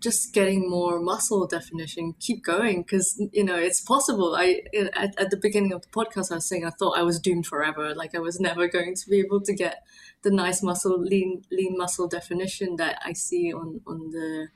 just 0.00 0.34
getting 0.34 0.68
more 0.68 0.98
muscle 0.98 1.46
definition. 1.46 2.14
Keep 2.18 2.42
going 2.42 2.82
because 2.82 3.22
you 3.32 3.44
know 3.44 3.56
it's 3.56 3.80
possible. 3.80 4.34
I 4.34 4.62
at, 4.76 5.16
at 5.16 5.30
the 5.30 5.36
beginning 5.36 5.72
of 5.72 5.82
the 5.82 5.88
podcast, 5.88 6.32
I 6.32 6.34
was 6.34 6.48
saying 6.48 6.66
I 6.66 6.70
thought 6.70 6.98
I 6.98 7.02
was 7.04 7.20
doomed 7.20 7.46
forever. 7.46 7.94
Like 7.94 8.16
I 8.16 8.18
was 8.18 8.40
never 8.40 8.66
going 8.66 8.96
to 8.96 9.08
be 9.08 9.20
able 9.20 9.40
to 9.42 9.54
get 9.54 9.84
the 10.22 10.32
nice 10.32 10.64
muscle, 10.64 10.98
lean 11.00 11.44
lean 11.52 11.78
muscle 11.78 12.08
definition 12.08 12.74
that 12.76 12.98
I 13.04 13.12
see 13.12 13.52
on 13.52 13.82
on 13.86 14.10
the 14.10 14.48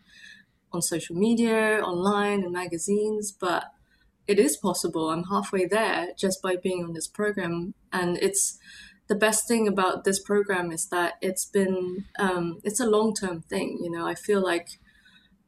on 0.72 0.82
social 0.82 1.16
media, 1.16 1.80
online, 1.80 2.42
and 2.42 2.52
magazines, 2.52 3.32
but 3.32 3.64
it 4.26 4.38
is 4.38 4.56
possible. 4.56 5.10
I'm 5.10 5.24
halfway 5.24 5.66
there 5.66 6.08
just 6.16 6.42
by 6.42 6.56
being 6.56 6.84
on 6.84 6.92
this 6.92 7.08
program, 7.08 7.74
and 7.92 8.18
it's 8.18 8.58
the 9.08 9.14
best 9.14 9.48
thing 9.48 9.66
about 9.66 10.04
this 10.04 10.20
program 10.20 10.70
is 10.70 10.86
that 10.90 11.14
it's 11.22 11.46
been 11.46 12.04
um, 12.18 12.58
it's 12.62 12.80
a 12.80 12.86
long 12.86 13.14
term 13.14 13.40
thing. 13.40 13.78
You 13.82 13.90
know, 13.90 14.06
I 14.06 14.14
feel 14.14 14.42
like 14.42 14.68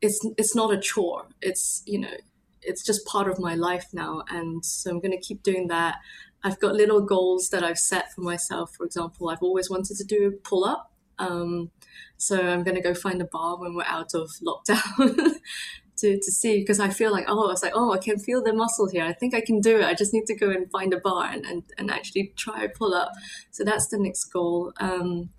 it's 0.01 0.19
it's 0.39 0.57
not 0.57 0.73
a 0.73 0.81
chore. 0.81 1.27
It's 1.43 1.83
you 1.87 2.01
know 2.01 2.15
it's 2.63 2.85
just 2.85 3.07
part 3.07 3.29
of 3.29 3.39
my 3.39 3.55
life 3.55 3.87
now, 3.93 4.23
and 4.29 4.65
so 4.65 4.91
I'm 4.91 5.01
going 5.01 5.13
to 5.13 5.21
keep 5.21 5.43
doing 5.43 5.69
that. 5.69 5.97
I've 6.43 6.59
got 6.59 6.75
little 6.75 7.03
goals 7.03 7.51
that 7.51 7.63
I've 7.63 7.79
set 7.79 8.13
for 8.13 8.23
myself. 8.23 8.75
For 8.77 8.87
example, 8.87 9.29
I've 9.29 9.43
always 9.43 9.69
wanted 9.69 9.97
to 9.99 10.05
do 10.05 10.27
a 10.27 10.31
pull 10.31 10.65
up. 10.65 10.90
Um, 11.21 11.71
so 12.17 12.41
I'm 12.41 12.65
going 12.65 12.77
to 12.77 12.83
go 12.83 12.95
find 12.95 13.21
a 13.21 13.27
bar 13.27 13.59
when 13.59 13.75
we're 13.75 13.85
out 13.85 14.15
of 14.15 14.31
lockdown 14.45 15.35
to, 15.99 16.17
to 16.17 16.33
see 16.33 16.61
because 16.61 16.81
I 16.81 16.89
feel 16.89 17.13
like, 17.13 17.27
oh, 17.29 17.47
I 17.47 17.51
was 17.51 17.63
like, 17.63 17.73
oh, 17.75 17.93
I 17.93 17.99
can 17.99 18.19
feel 18.19 18.43
the 18.43 18.53
muscle 18.53 18.89
here. 18.89 19.05
I 19.05 19.13
think 19.13 19.35
I 19.35 19.41
can 19.41 19.61
do 19.61 19.79
it. 19.79 19.85
I 19.85 19.95
just 19.95 20.13
need 20.13 20.27
to 20.27 20.35
go 20.35 20.51
and 20.51 20.71
find 20.71 20.93
a 20.93 20.99
bar 20.99 21.27
and, 21.27 21.45
and, 21.45 21.63
and 21.79 21.91
actually 21.91 22.33
try 22.37 22.67
pull 22.67 22.95
up. 22.95 23.13
So 23.51 23.65
that's 23.65 23.89
the 23.89 23.99
next 23.99 24.25
goal. 24.25 24.73
Um, 24.79 25.31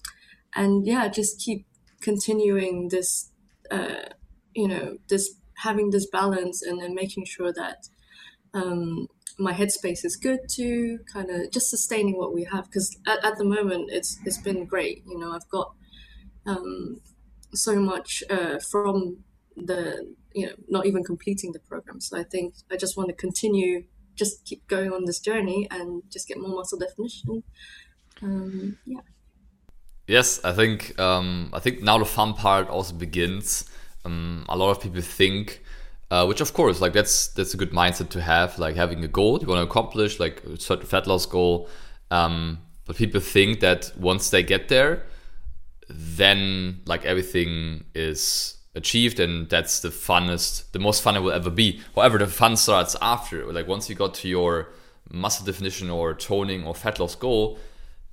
and 0.55 0.85
yeah, 0.85 1.07
just 1.07 1.39
keep 1.39 1.65
continuing 2.01 2.89
this, 2.89 3.31
uh, 3.69 4.09
you 4.53 4.67
know, 4.67 4.97
this 5.09 5.35
having 5.57 5.91
this 5.91 6.07
balance 6.11 6.61
and 6.61 6.81
then 6.81 6.95
making 6.95 7.25
sure 7.25 7.53
that 7.53 7.87
um, 8.53 9.07
my 9.37 9.53
headspace 9.53 10.03
is 10.03 10.15
good 10.15 10.39
too, 10.49 10.99
kind 11.11 11.29
of 11.29 11.51
just 11.51 11.69
sustaining 11.69 12.17
what 12.17 12.33
we 12.33 12.43
have 12.45 12.65
because 12.65 12.97
at, 13.07 13.23
at 13.23 13.37
the 13.37 13.45
moment 13.45 13.89
it's 13.91 14.19
it's 14.25 14.37
been 14.37 14.65
great. 14.65 15.03
You 15.07 15.19
know, 15.19 15.31
I've 15.33 15.49
got 15.49 15.73
um, 16.45 17.01
so 17.53 17.75
much 17.75 18.23
uh, 18.29 18.59
from 18.59 19.23
the 19.55 20.13
you 20.33 20.47
know 20.47 20.53
not 20.69 20.85
even 20.85 21.03
completing 21.03 21.51
the 21.51 21.59
program. 21.59 22.01
So 22.01 22.17
I 22.17 22.23
think 22.23 22.55
I 22.71 22.77
just 22.77 22.97
want 22.97 23.09
to 23.09 23.15
continue, 23.15 23.83
just 24.15 24.45
keep 24.45 24.67
going 24.67 24.91
on 24.91 25.05
this 25.05 25.19
journey 25.19 25.67
and 25.69 26.03
just 26.11 26.27
get 26.27 26.37
more 26.37 26.55
muscle 26.55 26.79
definition. 26.79 27.43
Um, 28.21 28.77
yeah. 28.85 29.01
Yes, 30.07 30.43
I 30.43 30.51
think 30.51 30.99
um, 30.99 31.49
I 31.53 31.59
think 31.59 31.81
now 31.81 31.97
the 31.97 32.05
fun 32.05 32.33
part 32.33 32.67
also 32.67 32.93
begins. 32.93 33.65
Um, 34.03 34.45
a 34.49 34.57
lot 34.57 34.71
of 34.71 34.81
people 34.81 35.01
think, 35.01 35.63
uh, 36.11 36.25
which 36.25 36.41
of 36.41 36.53
course, 36.53 36.81
like 36.81 36.91
that's 36.91 37.29
that's 37.29 37.53
a 37.53 37.57
good 37.57 37.71
mindset 37.71 38.09
to 38.09 38.21
have, 38.21 38.59
like 38.59 38.75
having 38.75 39.01
a 39.03 39.07
goal 39.07 39.39
you 39.39 39.47
want 39.47 39.59
to 39.59 39.63
accomplish, 39.63 40.19
like 40.19 40.43
a 40.43 40.59
certain 40.59 40.85
fat 40.85 41.07
loss 41.07 41.25
goal. 41.25 41.69
Um, 42.11 42.59
but 42.85 42.97
people 42.97 43.21
think 43.21 43.61
that 43.61 43.93
once 43.97 44.29
they 44.29 44.43
get 44.43 44.67
there, 44.67 45.03
then 45.89 46.81
like 46.85 47.05
everything 47.05 47.85
is 47.95 48.57
achieved 48.75 49.19
and 49.21 49.49
that's 49.49 49.79
the 49.81 49.89
funnest 49.89 50.71
the 50.71 50.79
most 50.79 51.01
fun 51.01 51.15
it 51.15 51.21
will 51.21 51.31
ever 51.31 51.49
be. 51.49 51.81
However 51.95 52.17
the 52.17 52.27
fun 52.27 52.57
starts 52.57 52.97
after. 53.01 53.51
Like 53.51 53.69
once 53.69 53.89
you 53.89 53.95
got 53.95 54.13
to 54.15 54.27
your 54.27 54.69
muscle 55.09 55.45
definition 55.45 55.89
or 55.89 56.13
toning 56.13 56.65
or 56.65 56.75
fat 56.75 56.99
loss 56.99 57.15
goal 57.15 57.57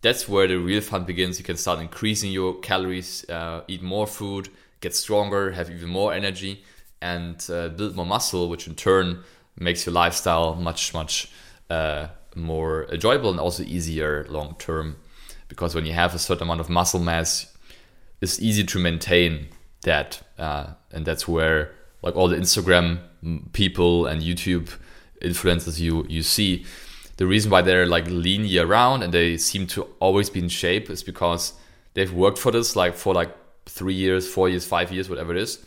that's 0.00 0.28
where 0.28 0.46
the 0.46 0.56
real 0.56 0.80
fun 0.80 1.04
begins. 1.04 1.38
You 1.38 1.44
can 1.44 1.56
start 1.56 1.80
increasing 1.80 2.30
your 2.30 2.61
calories 2.61 3.28
uh, 3.28 3.62
eat 3.66 3.82
more 3.82 4.06
food 4.06 4.50
get 4.80 4.94
stronger 4.94 5.50
have 5.50 5.68
even 5.70 5.88
more 5.88 6.12
energy 6.12 6.62
and 7.00 7.46
uh, 7.50 7.68
build 7.68 7.96
more 7.96 8.06
muscle 8.06 8.48
which 8.48 8.66
in 8.66 8.74
turn 8.74 9.22
makes 9.58 9.87
your 9.87 9.92
lifestyle 9.92 10.54
much 10.54 10.94
much 10.94 11.30
uh, 11.70 12.08
more 12.34 12.87
enjoyable 12.92 13.30
and 13.30 13.40
also 13.40 13.62
easier 13.64 14.26
long 14.28 14.54
term. 14.58 14.96
Because 15.48 15.74
when 15.74 15.87
you 15.87 15.92
have 15.94 16.14
a 16.14 16.18
certain 16.18 16.44
amount 16.44 16.61
of 16.61 16.68
muscle 16.68 17.00
mass 17.00 17.54
it's 18.20 18.40
easy 18.40 18.64
to 18.64 18.78
maintain 18.78 19.48
that 19.82 20.22
uh, 20.38 20.66
and 20.90 21.06
that's 21.06 21.26
where 21.28 21.72
like 22.02 22.16
all 22.16 22.28
the 22.28 22.37
instagram 22.37 22.98
people 23.52 24.06
and 24.06 24.22
youtube 24.22 24.70
influencers 25.22 25.80
you 25.80 26.06
you 26.08 26.22
see. 26.22 26.64
The 27.16 27.26
reason 27.26 27.50
why 27.50 27.62
they're 27.62 27.87
like 27.87 28.06
lean 28.08 28.44
year 28.44 28.64
round 28.64 29.02
and 29.02 29.12
they 29.12 29.37
seem 29.37 29.66
to 29.68 29.82
always 29.98 30.30
be 30.30 30.40
in 30.40 30.48
shape 30.48 30.88
is 30.88 31.02
because 31.02 31.52
they've 31.94 32.12
worked 32.12 32.38
for 32.38 32.52
this 32.52 32.76
like 32.76 32.94
for 32.94 33.12
like 33.12 33.34
three 33.66 33.94
years 33.94 34.28
four 34.32 34.48
years 34.48 34.64
five 34.64 34.92
years 34.92 35.11
whatever 35.11 35.34
it 35.34 35.42
is 35.42 35.58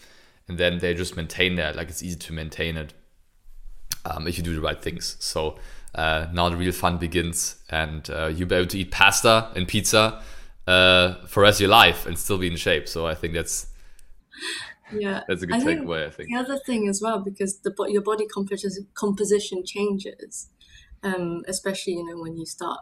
and 0.52 0.60
then 0.60 0.80
they 0.80 0.94
just 0.94 1.16
maintain 1.16 1.56
that 1.56 1.78
like 1.78 1.88
it's 1.88 2.04
easy 2.04 2.18
to 2.18 2.34
maintain 2.34 2.76
it 2.76 2.94
um, 4.04 4.28
if 4.28 4.38
you 4.38 4.44
do 4.44 4.54
the 4.54 4.60
right 4.60 4.82
things. 4.82 5.16
So 5.20 5.58
uh, 5.96 6.28
now 6.34 6.50
the 6.50 6.58
real 6.58 6.74
fun 6.74 6.98
begins 6.98 7.56
and 7.70 8.10
uh, 8.10 8.28
you'll 8.28 8.50
be 8.50 8.56
able 8.56 8.68
to 8.68 8.80
eat 8.80 8.92
pasta 8.92 9.50
and 9.56 9.66
pizza 9.66 10.22
uh, 10.68 11.26
for 11.26 11.44
rest 11.44 11.58
of 11.58 11.62
your 11.62 11.70
life 11.70 12.06
and 12.06 12.20
still 12.20 12.38
be 12.38 12.48
in 12.48 12.58
shape. 12.58 12.90
So 12.90 13.08
i 13.08 13.16
think 13.16 13.34
that's 13.34 13.68
yeah. 14.94 15.22
that's 15.28 15.42
a 15.42 15.48
good 15.48 15.56
I 15.56 15.64
takeaway 15.64 16.06
i 16.06 16.10
think. 16.10 16.30
the 16.30 16.36
other 16.36 16.58
thing 16.58 16.90
as 16.90 17.02
well 17.02 17.20
because 17.20 17.60
the 17.60 17.74
your 17.88 18.02
body 18.02 18.26
composition 18.26 18.88
composition 18.94 19.66
changes 19.66 20.50
um, 21.04 21.44
especially 21.48 21.94
you 21.94 22.06
know 22.06 22.22
when 22.22 22.36
you 22.38 22.46
start 22.46 22.80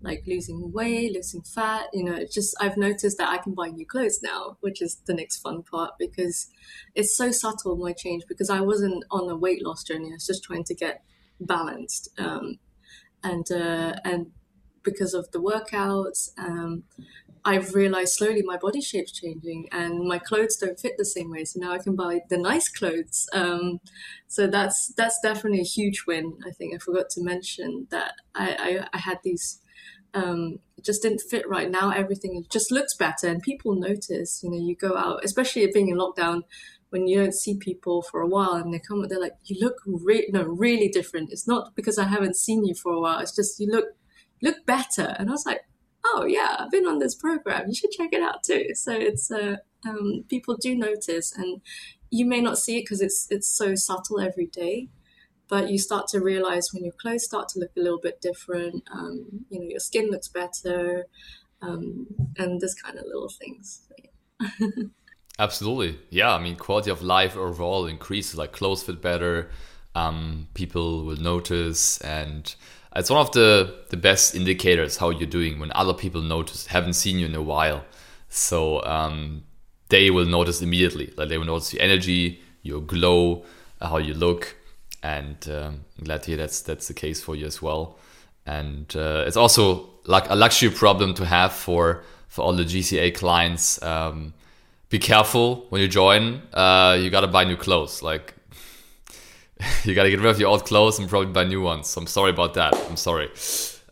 like 0.00 0.24
losing 0.26 0.72
weight, 0.72 1.14
losing 1.14 1.42
fat. 1.42 1.86
You 1.92 2.04
know, 2.04 2.14
it's 2.14 2.34
just 2.34 2.54
I've 2.60 2.76
noticed 2.76 3.18
that 3.18 3.28
I 3.28 3.38
can 3.38 3.54
buy 3.54 3.68
new 3.68 3.86
clothes 3.86 4.20
now, 4.22 4.56
which 4.60 4.82
is 4.82 4.96
the 5.06 5.14
next 5.14 5.38
fun 5.38 5.62
part 5.62 5.92
because 5.98 6.48
it's 6.94 7.16
so 7.16 7.30
subtle 7.30 7.76
my 7.76 7.92
change 7.92 8.24
because 8.28 8.50
I 8.50 8.60
wasn't 8.60 9.04
on 9.10 9.28
a 9.30 9.36
weight 9.36 9.64
loss 9.64 9.82
journey. 9.84 10.10
I 10.10 10.14
was 10.14 10.26
just 10.26 10.44
trying 10.44 10.64
to 10.64 10.74
get 10.74 11.02
balanced, 11.40 12.10
um, 12.18 12.58
and 13.22 13.50
uh, 13.50 13.94
and 14.04 14.32
because 14.82 15.14
of 15.14 15.30
the 15.32 15.40
workouts, 15.40 16.30
um, 16.38 16.84
I've 17.46 17.74
realized 17.74 18.14
slowly 18.14 18.42
my 18.42 18.56
body 18.56 18.80
shape's 18.80 19.12
changing 19.12 19.68
and 19.70 20.00
my 20.00 20.18
clothes 20.18 20.56
don't 20.56 20.78
fit 20.78 20.94
the 20.98 21.04
same 21.04 21.30
way. 21.30 21.44
So 21.44 21.60
now 21.60 21.72
I 21.72 21.78
can 21.78 21.94
buy 21.94 22.20
the 22.28 22.38
nice 22.38 22.68
clothes. 22.68 23.28
Um, 23.32 23.78
so 24.26 24.48
that's 24.48 24.92
that's 24.96 25.20
definitely 25.22 25.60
a 25.60 25.64
huge 25.64 26.04
win. 26.06 26.38
I 26.44 26.50
think 26.50 26.74
I 26.74 26.78
forgot 26.78 27.08
to 27.10 27.22
mention 27.22 27.86
that 27.90 28.14
I, 28.34 28.80
I, 28.82 28.88
I 28.92 28.98
had 28.98 29.18
these 29.22 29.60
um, 30.16 30.58
it 30.78 30.84
just 30.84 31.02
didn't 31.02 31.20
fit 31.20 31.48
right 31.48 31.70
now. 31.70 31.90
Everything 31.90 32.44
just 32.50 32.72
looks 32.72 32.94
better, 32.94 33.28
and 33.28 33.42
people 33.42 33.74
notice. 33.74 34.40
You 34.42 34.50
know, 34.50 34.56
you 34.56 34.74
go 34.74 34.96
out, 34.96 35.24
especially 35.24 35.70
being 35.72 35.88
in 35.88 35.98
lockdown, 35.98 36.42
when 36.88 37.06
you 37.06 37.18
don't 37.18 37.34
see 37.34 37.56
people 37.58 38.00
for 38.02 38.20
a 38.22 38.26
while, 38.26 38.54
and 38.54 38.72
they 38.72 38.78
come, 38.78 39.06
they're 39.06 39.20
like, 39.20 39.36
"You 39.44 39.56
look 39.60 39.76
re- 39.86 40.28
no 40.32 40.42
really 40.42 40.88
different." 40.88 41.32
It's 41.32 41.46
not 41.46 41.74
because 41.76 41.98
I 41.98 42.04
haven't 42.04 42.36
seen 42.36 42.64
you 42.64 42.74
for 42.74 42.92
a 42.92 43.00
while. 43.00 43.20
It's 43.20 43.36
just 43.36 43.60
you 43.60 43.70
look 43.70 43.86
look 44.42 44.64
better, 44.64 45.14
and 45.18 45.28
I 45.28 45.32
was 45.32 45.44
like, 45.44 45.60
"Oh 46.04 46.24
yeah, 46.26 46.56
I've 46.60 46.70
been 46.70 46.86
on 46.86 46.98
this 46.98 47.14
program. 47.14 47.68
You 47.68 47.74
should 47.74 47.90
check 47.90 48.10
it 48.12 48.22
out 48.22 48.42
too." 48.42 48.68
So 48.74 48.92
it's 48.92 49.30
uh, 49.30 49.56
um, 49.86 50.24
people 50.28 50.56
do 50.56 50.74
notice, 50.74 51.32
and 51.36 51.60
you 52.10 52.24
may 52.24 52.40
not 52.40 52.58
see 52.58 52.78
it 52.78 52.82
because 52.84 53.02
it's 53.02 53.26
it's 53.30 53.50
so 53.50 53.74
subtle 53.74 54.20
every 54.20 54.46
day 54.46 54.88
but 55.48 55.70
you 55.70 55.78
start 55.78 56.08
to 56.08 56.20
realize 56.20 56.72
when 56.72 56.84
your 56.84 56.94
clothes 56.94 57.24
start 57.24 57.48
to 57.48 57.58
look 57.60 57.70
a 57.76 57.80
little 57.80 58.00
bit 58.00 58.20
different 58.20 58.82
um, 58.92 59.26
you 59.50 59.60
know 59.60 59.66
your 59.66 59.80
skin 59.80 60.10
looks 60.10 60.28
better 60.28 61.06
um, 61.62 62.06
and 62.36 62.60
this 62.60 62.74
kind 62.74 62.98
of 62.98 63.04
little 63.06 63.30
things. 63.30 63.88
Absolutely. 65.38 65.98
Yeah 66.10 66.34
i 66.34 66.38
mean 66.42 66.56
quality 66.56 66.90
of 66.90 67.02
life 67.02 67.36
overall 67.36 67.86
increases 67.86 68.36
like 68.36 68.52
clothes 68.52 68.82
fit 68.82 69.02
better 69.02 69.50
um, 69.94 70.48
people 70.52 71.04
will 71.04 71.16
notice 71.16 71.98
and 72.02 72.54
it's 72.96 73.10
one 73.10 73.20
of 73.20 73.30
the 73.32 73.74
the 73.90 73.96
best 73.96 74.34
indicators 74.34 74.96
how 74.96 75.10
you're 75.10 75.28
doing 75.28 75.58
when 75.58 75.70
other 75.74 75.92
people 75.92 76.22
notice. 76.22 76.66
Haven't 76.66 76.94
seen 76.94 77.18
you 77.18 77.26
in 77.26 77.34
a 77.34 77.42
while. 77.42 77.84
So 78.28 78.82
um, 78.84 79.44
they 79.90 80.10
will 80.10 80.24
notice 80.24 80.62
immediately. 80.62 81.12
Like 81.16 81.28
they 81.28 81.38
will 81.38 81.46
notice 81.46 81.72
your 81.74 81.82
energy 81.82 82.40
your 82.62 82.80
glow 82.80 83.44
how 83.80 83.98
you 83.98 84.12
look 84.12 84.56
and 85.02 85.48
um, 85.48 85.84
glad 86.02 86.22
to 86.22 86.30
hear 86.32 86.36
that's 86.36 86.60
that's 86.62 86.88
the 86.88 86.94
case 86.94 87.20
for 87.20 87.34
you 87.34 87.46
as 87.46 87.62
well. 87.62 87.98
And 88.46 88.94
uh, 88.96 89.24
it's 89.26 89.36
also 89.36 89.90
like 90.04 90.28
a 90.30 90.34
luxury 90.34 90.70
problem 90.70 91.14
to 91.14 91.24
have 91.24 91.52
for 91.52 92.02
for 92.28 92.42
all 92.42 92.52
the 92.52 92.64
GCA 92.64 93.14
clients. 93.14 93.82
Um, 93.82 94.34
be 94.88 94.98
careful 94.98 95.66
when 95.70 95.80
you 95.80 95.88
join. 95.88 96.42
Uh, 96.52 96.96
you 97.00 97.10
gotta 97.10 97.26
buy 97.26 97.44
new 97.44 97.56
clothes. 97.56 98.02
Like 98.02 98.34
you 99.84 99.94
gotta 99.94 100.10
get 100.10 100.20
rid 100.20 100.30
of 100.30 100.38
your 100.38 100.50
old 100.50 100.64
clothes 100.64 100.98
and 100.98 101.08
probably 101.08 101.32
buy 101.32 101.44
new 101.44 101.62
ones. 101.62 101.88
So 101.88 102.00
I'm 102.00 102.06
sorry 102.06 102.30
about 102.30 102.54
that. 102.54 102.74
I'm 102.88 102.96
sorry. 102.96 103.30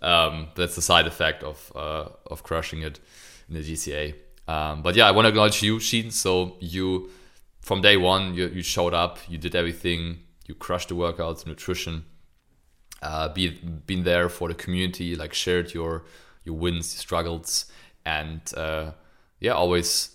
Um, 0.03 0.49
that's 0.55 0.75
the 0.77 0.83
side 0.83 1.07
effect 1.07 1.43
of 1.43 1.73
uh, 1.75 2.09
of 2.27 2.43
crushing 2.43 2.83
it 2.83 3.01
in 3.49 3.55
the 3.55 3.61
GCA. 3.61 4.15
Um, 4.47 4.83
but 4.83 4.95
yeah, 4.95 5.07
I 5.07 5.11
want 5.11 5.25
to 5.25 5.31
acknowledge 5.31 5.63
you, 5.63 5.81
Sheen. 5.81 6.11
So 6.11 6.57
you, 6.61 7.11
from 7.61 7.81
day 7.81 7.97
one, 7.97 8.35
you, 8.35 8.49
you 8.49 8.63
showed 8.63 8.93
up. 8.93 9.19
You 9.29 9.39
did 9.39 9.55
everything 9.55 10.19
you 10.47 10.55
crushed 10.55 10.89
the 10.89 10.95
workouts, 10.95 11.47
nutrition, 11.47 12.05
uh, 13.03 13.29
be 13.29 13.49
been 13.87 14.05
there 14.05 14.29
for 14.29 14.49
the 14.49 14.55
community, 14.55 15.15
like 15.17 15.35
shared 15.35 15.75
your 15.75 16.05
your 16.45 16.57
wins, 16.57 16.95
your 16.95 17.01
struggles, 17.01 17.67
and 18.05 18.41
uh, 18.57 18.93
yeah, 19.41 19.53
always 19.53 20.15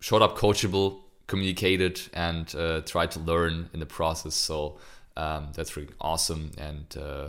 showed 0.00 0.22
up 0.22 0.36
coachable, 0.36 1.00
communicated, 1.26 2.00
and 2.12 2.54
uh, 2.54 2.80
tried 2.82 3.10
to 3.12 3.20
learn 3.20 3.70
in 3.72 3.80
the 3.80 3.86
process. 3.86 4.34
So 4.34 4.78
um, 5.16 5.48
that's 5.54 5.76
really 5.76 5.92
awesome, 6.00 6.52
and 6.58 6.96
uh, 6.96 7.28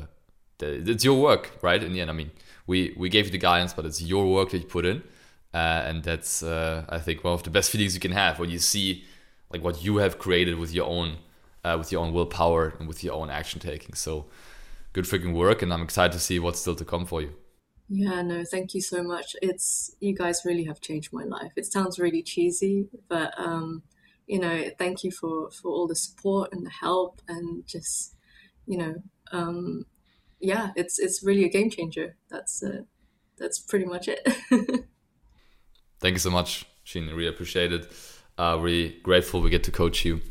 it's 0.59 1.03
your 1.03 1.19
work, 1.21 1.51
right? 1.61 1.81
In 1.81 1.93
the 1.93 2.01
end, 2.01 2.09
I 2.09 2.13
mean, 2.13 2.31
we 2.67 2.93
we 2.97 3.09
gave 3.09 3.25
you 3.25 3.31
the 3.31 3.37
guidance, 3.37 3.73
but 3.73 3.85
it's 3.85 4.01
your 4.01 4.31
work 4.31 4.49
that 4.51 4.59
you 4.59 4.65
put 4.65 4.85
in, 4.85 5.03
uh, 5.53 5.83
and 5.85 6.03
that's 6.03 6.43
uh, 6.43 6.85
I 6.89 6.99
think 6.99 7.23
one 7.23 7.33
of 7.33 7.43
the 7.43 7.49
best 7.49 7.69
feelings 7.71 7.93
you 7.93 8.01
can 8.01 8.11
have 8.11 8.39
when 8.39 8.49
you 8.49 8.59
see 8.59 9.03
like 9.51 9.63
what 9.63 9.83
you 9.83 9.97
have 9.97 10.17
created 10.17 10.57
with 10.57 10.73
your 10.73 10.87
own 10.87 11.17
uh, 11.65 11.77
with 11.77 11.91
your 11.91 12.01
own 12.01 12.13
willpower 12.13 12.75
and 12.79 12.87
with 12.87 13.03
your 13.03 13.15
own 13.15 13.29
action 13.29 13.59
taking. 13.59 13.95
So 13.95 14.27
good 14.93 15.05
freaking 15.05 15.33
work, 15.33 15.61
and 15.61 15.73
I'm 15.73 15.81
excited 15.81 16.13
to 16.13 16.19
see 16.19 16.37
what's 16.39 16.59
still 16.59 16.75
to 16.75 16.85
come 16.85 17.05
for 17.05 17.21
you. 17.21 17.33
Yeah, 17.89 18.21
no, 18.21 18.43
thank 18.43 18.73
you 18.73 18.81
so 18.81 19.03
much. 19.03 19.35
It's 19.41 19.95
you 19.99 20.15
guys 20.15 20.43
really 20.45 20.63
have 20.65 20.79
changed 20.79 21.11
my 21.11 21.23
life. 21.23 21.51
It 21.55 21.65
sounds 21.65 21.99
really 21.99 22.21
cheesy, 22.21 22.87
but 23.09 23.33
um, 23.39 23.83
you 24.27 24.39
know, 24.39 24.69
thank 24.77 25.03
you 25.03 25.11
for 25.11 25.49
for 25.51 25.69
all 25.71 25.87
the 25.87 25.95
support 25.95 26.53
and 26.53 26.65
the 26.65 26.71
help, 26.71 27.21
and 27.27 27.65
just 27.67 28.15
you 28.65 28.77
know, 28.77 28.95
um, 29.31 29.85
yeah, 30.39 30.71
it's 30.75 30.99
it's 30.99 31.23
really 31.23 31.45
a 31.45 31.49
game 31.49 31.69
changer. 31.69 32.15
That's 32.29 32.63
uh, 32.63 32.81
that's 33.37 33.59
pretty 33.59 33.85
much 33.85 34.07
it. 34.07 34.21
thank 35.99 36.13
you 36.13 36.19
so 36.19 36.31
much, 36.31 36.65
Sheen. 36.83 37.07
Really 37.07 37.27
appreciate 37.27 37.71
it. 37.71 37.91
Uh, 38.37 38.57
really 38.59 38.97
grateful 39.03 39.41
we 39.41 39.49
get 39.49 39.63
to 39.63 39.71
coach 39.71 40.03
you. 40.05 40.21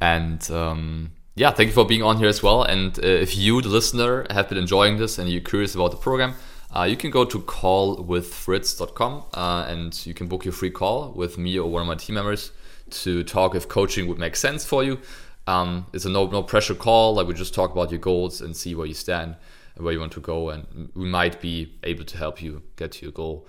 And 0.00 0.50
um, 0.50 1.12
yeah, 1.34 1.50
thank 1.50 1.68
you 1.68 1.72
for 1.72 1.86
being 1.86 2.02
on 2.02 2.18
here 2.18 2.28
as 2.28 2.42
well. 2.42 2.62
And 2.62 2.98
uh, 2.98 3.06
if 3.06 3.36
you, 3.36 3.60
the 3.60 3.68
listener, 3.68 4.26
have 4.30 4.48
been 4.48 4.58
enjoying 4.58 4.96
this 4.96 5.18
and 5.18 5.28
you're 5.28 5.40
curious 5.40 5.74
about 5.74 5.90
the 5.90 5.96
program, 5.96 6.34
uh, 6.74 6.84
you 6.84 6.96
can 6.96 7.10
go 7.10 7.24
to 7.24 7.40
callwithfritz.com 7.40 9.24
uh, 9.34 9.66
and 9.68 10.06
you 10.06 10.14
can 10.14 10.28
book 10.28 10.44
your 10.44 10.52
free 10.52 10.70
call 10.70 11.12
with 11.12 11.36
me 11.36 11.58
or 11.58 11.70
one 11.70 11.82
of 11.82 11.88
my 11.88 11.96
team 11.96 12.14
members 12.14 12.52
to 12.90 13.22
talk 13.24 13.54
if 13.54 13.68
coaching 13.68 14.06
would 14.08 14.18
make 14.18 14.36
sense 14.36 14.64
for 14.64 14.82
you. 14.82 14.98
Um, 15.46 15.86
it's 15.92 16.04
a 16.04 16.10
no 16.10 16.26
no 16.26 16.42
pressure 16.42 16.74
call. 16.74 17.14
Like 17.14 17.26
we 17.26 17.34
just 17.34 17.54
talk 17.54 17.72
about 17.72 17.90
your 17.90 17.98
goals 17.98 18.40
and 18.40 18.56
see 18.56 18.74
where 18.74 18.86
you 18.86 18.94
stand 18.94 19.36
and 19.74 19.84
where 19.84 19.92
you 19.92 20.00
want 20.00 20.12
to 20.12 20.20
go, 20.20 20.50
and 20.50 20.90
we 20.94 21.06
might 21.06 21.40
be 21.40 21.72
able 21.82 22.04
to 22.04 22.16
help 22.16 22.40
you 22.42 22.62
get 22.76 22.92
to 22.92 23.06
your 23.06 23.12
goal. 23.12 23.48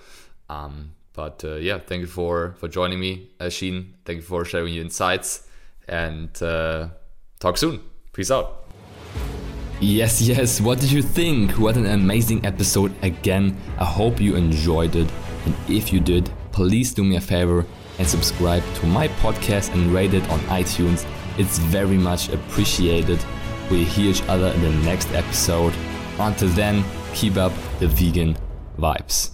Um, 0.49 0.93
but 1.13 1.43
uh, 1.43 1.55
yeah, 1.55 1.77
thank 1.79 2.01
you 2.01 2.07
for 2.07 2.55
for 2.57 2.67
joining 2.67 2.99
me, 2.99 3.31
Sheen. 3.49 3.95
Thank 4.05 4.17
you 4.17 4.23
for 4.23 4.45
sharing 4.45 4.73
your 4.73 4.83
insights 4.83 5.47
and 5.91 6.41
uh, 6.41 6.87
talk 7.39 7.57
soon. 7.57 7.81
Peace 8.13 8.31
out. 8.31 8.65
Yes, 9.79 10.21
yes, 10.21 10.61
what 10.61 10.79
did 10.79 10.91
you 10.91 11.01
think? 11.01 11.57
What 11.57 11.75
an 11.75 11.87
amazing 11.87 12.45
episode 12.45 12.93
again. 13.03 13.57
I 13.79 13.85
hope 13.85 14.21
you 14.21 14.35
enjoyed 14.35 14.95
it. 14.95 15.11
And 15.45 15.55
if 15.67 15.91
you 15.91 15.99
did, 15.99 16.31
please 16.51 16.93
do 16.93 17.03
me 17.03 17.15
a 17.15 17.21
favor 17.21 17.65
and 17.97 18.07
subscribe 18.07 18.63
to 18.75 18.85
my 18.85 19.07
podcast 19.07 19.73
and 19.73 19.91
rate 19.91 20.13
it 20.13 20.27
on 20.29 20.39
iTunes. 20.41 21.05
It's 21.37 21.57
very 21.57 21.97
much 21.97 22.29
appreciated. 22.29 23.23
We'll 23.69 23.85
hear 23.85 24.11
each 24.11 24.21
other 24.23 24.47
in 24.47 24.61
the 24.61 24.71
next 24.85 25.11
episode. 25.13 25.73
Until 26.19 26.49
then, 26.49 26.83
keep 27.13 27.37
up 27.37 27.53
the 27.79 27.87
vegan 27.87 28.37
vibes. 28.77 29.31